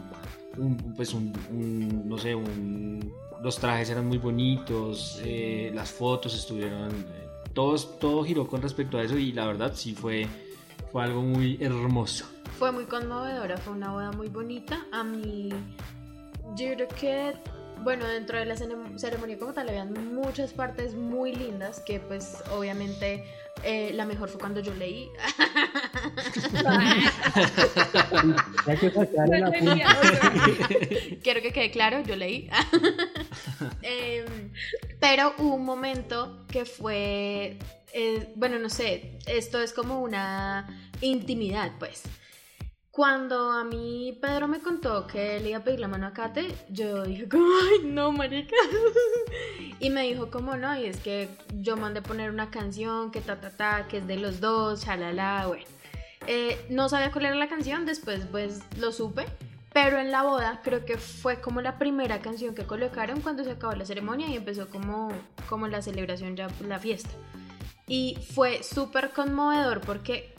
[0.96, 1.32] pues, un,
[2.08, 2.34] no sé,
[3.42, 8.98] los trajes eran muy bonitos, eh, las fotos estuvieron, eh, todos, todo giró con respecto
[8.98, 10.26] a eso y la verdad sí fue,
[10.90, 12.26] fue algo muy hermoso.
[12.58, 14.84] Fue muy conmovedora, fue una boda muy bonita.
[14.90, 15.50] A mí,
[16.56, 17.34] yo creo que
[17.84, 23.24] bueno, dentro de la ceremonia como tal había muchas partes muy lindas que pues obviamente
[23.64, 25.10] eh, la mejor fue cuando yo leí.
[31.22, 32.48] Quiero que quede claro, yo leí.
[33.82, 34.52] Em,
[35.00, 37.58] pero hubo un momento que fue,
[37.92, 42.02] eh, bueno, no sé, esto es como una intimidad, pues.
[42.98, 46.52] Cuando a mí Pedro me contó que él iba a pedir la mano a Kate,
[46.68, 48.56] yo dije como, ay, no, marica.
[49.78, 51.28] y me dijo como, no, y es que
[51.60, 55.46] yo mandé poner una canción que ta, ta, ta, que es de los dos, chalala,
[55.46, 55.64] bueno.
[56.26, 59.26] Eh, no sabía cuál era la canción, después pues lo supe.
[59.72, 63.52] Pero en la boda creo que fue como la primera canción que colocaron cuando se
[63.52, 65.12] acabó la ceremonia y empezó como,
[65.48, 67.10] como la celebración, ya la fiesta.
[67.86, 70.34] Y fue súper conmovedor porque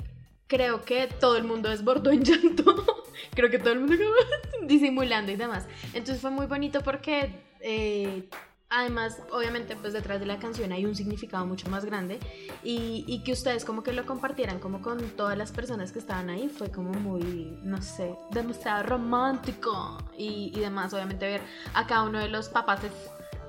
[0.50, 2.76] creo que todo el mundo desbordó en llanto.
[3.36, 3.95] creo que todo el mundo
[4.64, 5.66] disimulando y demás.
[5.93, 7.32] Entonces fue muy bonito porque
[7.62, 8.28] eh,
[8.68, 12.20] además, obviamente, pues detrás de la canción hay un significado mucho más grande
[12.64, 16.50] y, que ustedes como que lo compartieran como con todas las personas que estaban ahí
[16.50, 20.93] fue como muy, no sé, demasiado romántico y, y demás.
[20.93, 21.41] Obviamente ver
[21.76, 22.91] a cada uno de los papás es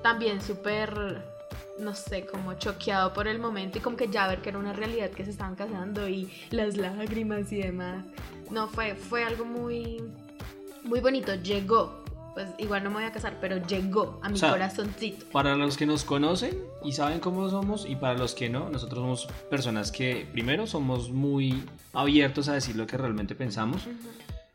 [0.03, 1.30] también súper
[1.81, 4.73] no sé, como choqueado por el momento y como que ya ver que era una
[4.73, 8.05] realidad que se estaban casando y las lágrimas y demás.
[8.49, 10.03] No, fue, fue algo muy,
[10.83, 12.01] muy bonito, llegó.
[12.33, 15.25] Pues igual no me voy a casar, pero llegó a mi corazoncito.
[15.33, 19.01] Para los que nos conocen y saben cómo somos y para los que no, nosotros
[19.01, 21.61] somos personas que primero somos muy
[21.91, 23.81] abiertos a decir lo que realmente pensamos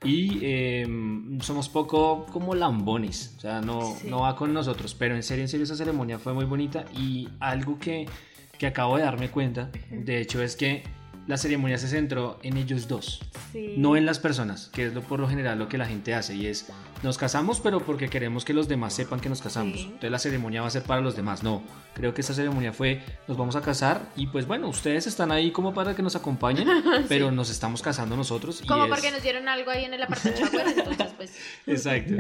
[0.05, 5.23] y em, somos poco como lambones, o sea, no, no va con nosotros, pero en
[5.23, 6.85] serio, en serio, esa ceremonia fue muy bonita.
[6.97, 8.07] Y algo que,
[8.59, 10.83] que acabo de darme cuenta, de hecho, es que
[11.27, 13.21] la ceremonia se centró en ellos dos,
[13.77, 16.35] no en las personas, que es lo, por lo general lo que la gente hace,
[16.35, 16.67] y es,
[17.03, 19.81] nos casamos, pero porque queremos que los demás sepan que nos casamos.
[19.81, 21.43] Entonces la ceremonia va a ser para los demás.
[21.43, 21.63] No,
[21.95, 25.51] creo que esta ceremonia fue, nos vamos a casar, y pues bueno, ustedes están ahí
[25.51, 26.69] como para que nos acompañen,
[27.09, 28.63] pero nos estamos casando nosotros.
[28.67, 31.37] Como porque nos dieron algo ahí en el apartamento, entonces pues...
[31.67, 32.15] Exacto.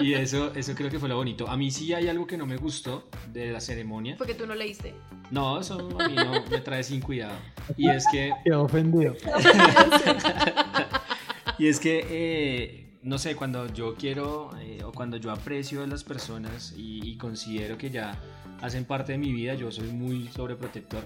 [0.00, 1.48] Y eso, eso creo que fue lo bonito.
[1.48, 4.16] A mí sí hay algo que no me gustó de la ceremonia.
[4.16, 4.94] Porque tú no leíste.
[5.30, 7.36] No, eso a mí no me trae sin cuidado.
[7.76, 9.14] Y es que ofendido.
[11.58, 15.86] y es que, eh, no sé, cuando yo quiero eh, o cuando yo aprecio a
[15.86, 18.18] las personas y, considero que ya
[18.60, 21.04] hacen parte de mi vida, yo soy muy sobreprotector.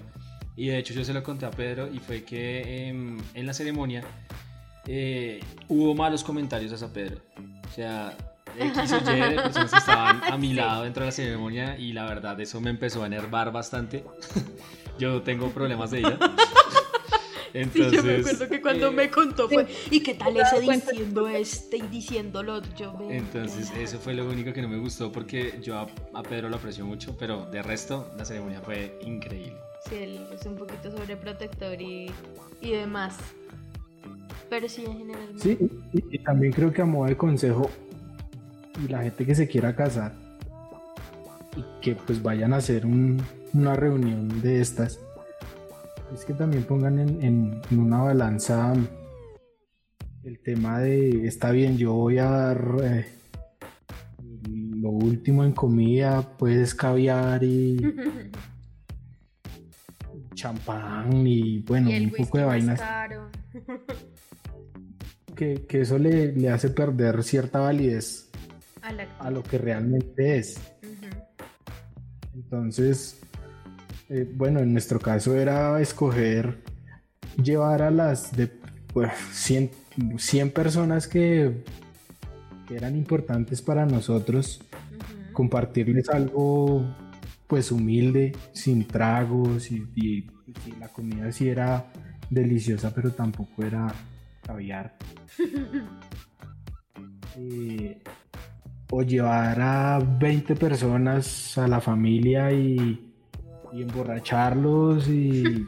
[0.55, 3.53] Y de hecho yo se lo conté a Pedro y fue que em, en la
[3.53, 4.03] ceremonia
[4.87, 7.21] eh, hubo malos comentarios hacia Pedro.
[7.37, 8.17] O sea,
[8.57, 11.93] X o Y de personas que estaban a mi lado dentro de la ceremonia y
[11.93, 14.03] la verdad eso me empezó a enervar bastante.
[14.97, 16.17] Yo tengo problemas de ella.
[17.53, 20.59] Entonces, sí, yo me acuerdo que cuando eh, me contó fue, ¿y qué tal ese
[20.59, 22.61] diciendo este y diciéndolo?
[22.77, 23.17] Yo me...
[23.17, 26.57] Entonces, eso fue lo único que no me gustó porque yo a, a Pedro lo
[26.57, 29.57] aprecio mucho, pero de resto, la ceremonia fue increíble.
[29.89, 32.11] Sí, él es un poquito sobreprotector y,
[32.61, 33.17] y demás.
[34.49, 35.27] Pero sí, en general.
[35.37, 35.57] Sí,
[35.93, 37.69] y, y también creo que a modo de consejo,
[38.83, 40.13] y la gente que se quiera casar,
[41.55, 43.23] y que pues vayan a hacer un-
[43.53, 44.99] una reunión de estas,
[46.13, 48.73] es que también pongan en, en- en una balanza
[50.23, 53.05] el tema de, está bien, yo voy a dar eh,
[54.49, 57.77] lo último en comida, pues caviar y
[60.35, 63.29] champán y bueno, Y un poco de vainas caro.
[65.35, 68.29] que, que eso le, le hace perder cierta validez
[69.19, 70.59] A lo que realmente es.
[72.33, 73.19] Entonces,
[74.09, 76.59] eh, bueno, en nuestro caso era escoger
[77.41, 78.47] llevar a las de
[78.93, 79.71] pues, 100,
[80.17, 81.63] 100 personas que,
[82.67, 84.61] que eran importantes para nosotros,
[85.33, 86.85] compartirles algo
[87.47, 90.27] pues humilde, sin tragos y, y-
[90.65, 91.85] y la comida sí era
[92.29, 93.93] deliciosa, pero tampoco era
[94.43, 94.95] caviar.
[97.37, 98.01] Eh,
[98.91, 103.08] o llevar a 20 personas a la familia y,
[103.73, 105.65] y emborracharlos y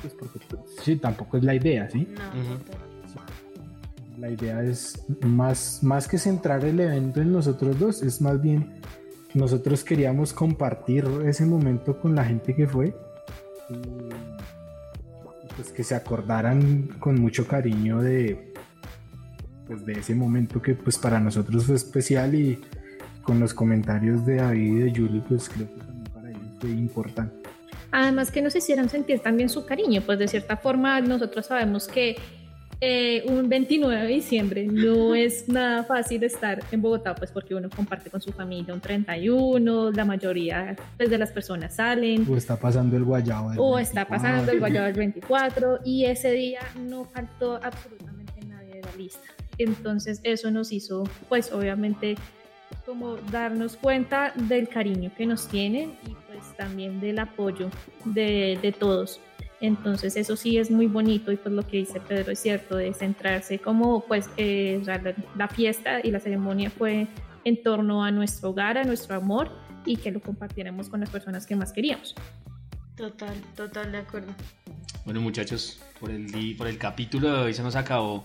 [0.00, 2.08] pues porque pues, sí, tampoco es la idea, ¿sí?
[2.14, 2.82] No.
[4.18, 8.80] La idea es más, más que centrar el evento en nosotros dos, es más bien
[9.34, 12.94] nosotros queríamos compartir ese momento con la gente que fue
[13.70, 18.52] y, y pues que se acordaran con mucho cariño de
[19.66, 22.60] pues de ese momento que pues para nosotros fue especial y
[23.22, 26.70] con los comentarios de David y de Julie pues creo que también para ellos fue
[26.70, 27.41] importante.
[27.92, 32.16] Además que nos hicieron sentir también su cariño, pues de cierta forma nosotros sabemos que
[32.84, 37.70] eh, un 29 de diciembre no es nada fácil estar en Bogotá, pues porque uno
[37.70, 42.56] comparte con su familia un 31, la mayoría pues, de las personas salen, O está
[42.56, 43.50] pasando el guayabo.
[43.50, 44.16] del o está 24.
[44.16, 49.28] pasando el guayabo del 24 y ese día no faltó absolutamente nadie de la lista.
[49.58, 52.16] Entonces eso nos hizo pues obviamente
[52.86, 57.70] como darnos cuenta del cariño que nos tienen y pues también del apoyo
[58.04, 59.20] de, de todos.
[59.60, 62.92] Entonces eso sí es muy bonito y pues lo que dice Pedro es cierto, de
[62.94, 67.06] centrarse como pues eh, la, la fiesta y la ceremonia fue
[67.44, 69.50] en torno a nuestro hogar, a nuestro amor
[69.84, 72.14] y que lo compartiéramos con las personas que más queríamos.
[72.96, 74.32] Total, total de acuerdo.
[75.04, 78.24] Bueno, muchachos, por el, por el capítulo de hoy se nos acabó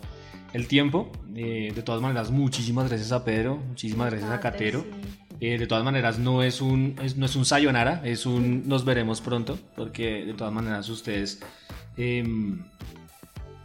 [0.53, 1.11] el tiempo.
[1.35, 4.85] Eh, de todas maneras, muchísimas gracias a Pedro, muchísimas gracias a Kate, Catero.
[5.39, 8.85] Eh, de todas maneras, no es un es- no es un sayonara, es un nos
[8.85, 11.39] veremos pronto, porque de todas maneras ustedes
[11.95, 12.63] em,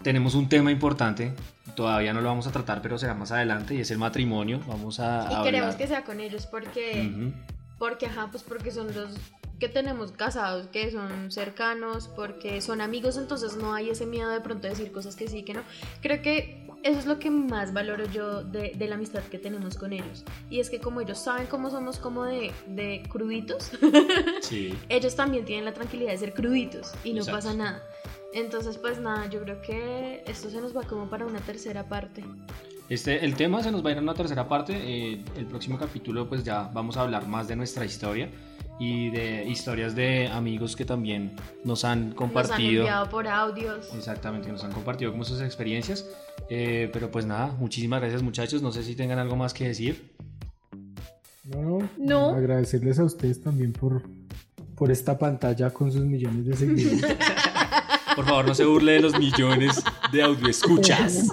[0.03, 1.33] tenemos un tema importante.
[1.77, 4.61] Todavía no lo vamos a tratar, pero será más adelante y es el matrimonio.
[4.67, 7.33] Vamos a, Y a queremos que sea con ellos porque, Ujú.
[7.79, 9.09] porque, ajá, pues porque son los
[9.59, 14.41] que tenemos casados, que son cercanos, porque son amigos, entonces no hay ese miedo de
[14.41, 15.61] pronto de decir cosas que sí, que no.
[16.03, 19.77] Creo que eso es lo que más valoro yo de, de la amistad que tenemos
[19.77, 20.25] con ellos.
[20.51, 23.71] Y es que como ellos saben cómo somos como de, de cruditos,
[24.41, 24.75] Sí.
[24.89, 27.39] ellos también tienen la tranquilidad de ser cruditos y no Exacto.
[27.39, 27.83] pasa nada.
[28.35, 32.25] Entonces, pues nada, yo creo que esto se nos va como para una tercera parte.
[32.89, 34.73] Este, el tema se nos va a ir a una tercera parte.
[34.75, 38.31] eh, el próximo capítulo, pues ya vamos a hablar más de nuestra historia
[38.79, 42.81] y de historias de amigos que también nos han Nos han compartido.
[42.83, 43.89] enviado por audios.
[43.95, 46.07] Exactamente, nos han compartido como sus experiencias.
[46.51, 48.63] Eh, pero pues nada, muchísimas gracias muchachos.
[48.63, 50.13] No sé si tengan algo más que decir.
[51.45, 52.31] No, no, No.
[52.37, 54.03] Agradecerles a ustedes también por,
[54.77, 57.17] por esta pantalla con sus millones de seguidores.
[58.15, 59.83] Por favor, no se burle de los millones
[60.13, 61.29] de audioescuchas.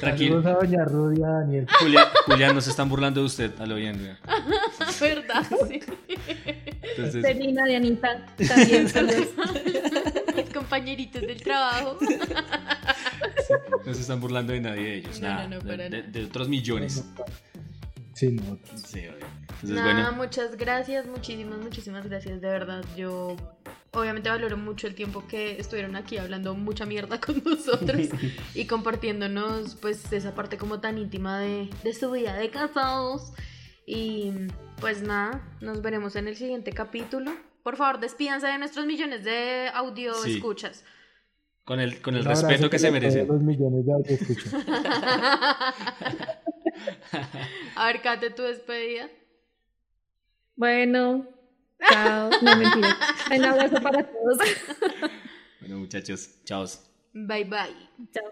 [0.00, 0.42] Tranquilo.
[0.42, 1.66] Saludos a Doña Rudy a Daniel.
[1.78, 4.16] Julián, Julián, no se están burlando de usted, a lo bien.
[5.00, 5.46] ¿Verdad?
[5.68, 5.80] Sí.
[6.96, 9.28] Entonces, Celina, Dianita, también saludos.
[10.36, 11.98] Mis compañeritos del trabajo.
[13.86, 15.20] no se están burlando de nadie de ellos.
[15.20, 16.10] No, nada, no, no, de- para de, nada.
[16.10, 17.04] de otros millones.
[18.14, 18.80] Sí, nosotros.
[18.86, 19.26] Sí, obvio.
[19.40, 20.12] Entonces, Nada, bueno.
[20.12, 22.84] muchas gracias, muchísimas, muchísimas gracias, de verdad.
[22.96, 23.36] Yo
[23.92, 28.08] obviamente valoro mucho el tiempo que estuvieron aquí hablando mucha mierda con nosotros
[28.54, 33.32] y compartiéndonos pues esa parte como tan íntima de, de su vida de casados.
[33.86, 34.32] Y
[34.80, 37.32] pues nada, nos veremos en el siguiente capítulo.
[37.62, 40.34] Por favor, despídanse de nuestros millones de audio Sí.
[40.34, 40.84] escuchas.
[41.64, 44.52] Con el, con el respeto que se todos Los millones de audioscuchas.
[47.76, 49.08] A ver, Kate, tu despedida.
[50.56, 51.26] Bueno,
[51.88, 52.30] chao.
[52.42, 52.96] No, mentira.
[53.34, 54.38] Un abrazo para todos.
[55.60, 56.66] Bueno, muchachos, chao.
[57.12, 57.88] Bye bye.
[58.12, 58.24] Chao.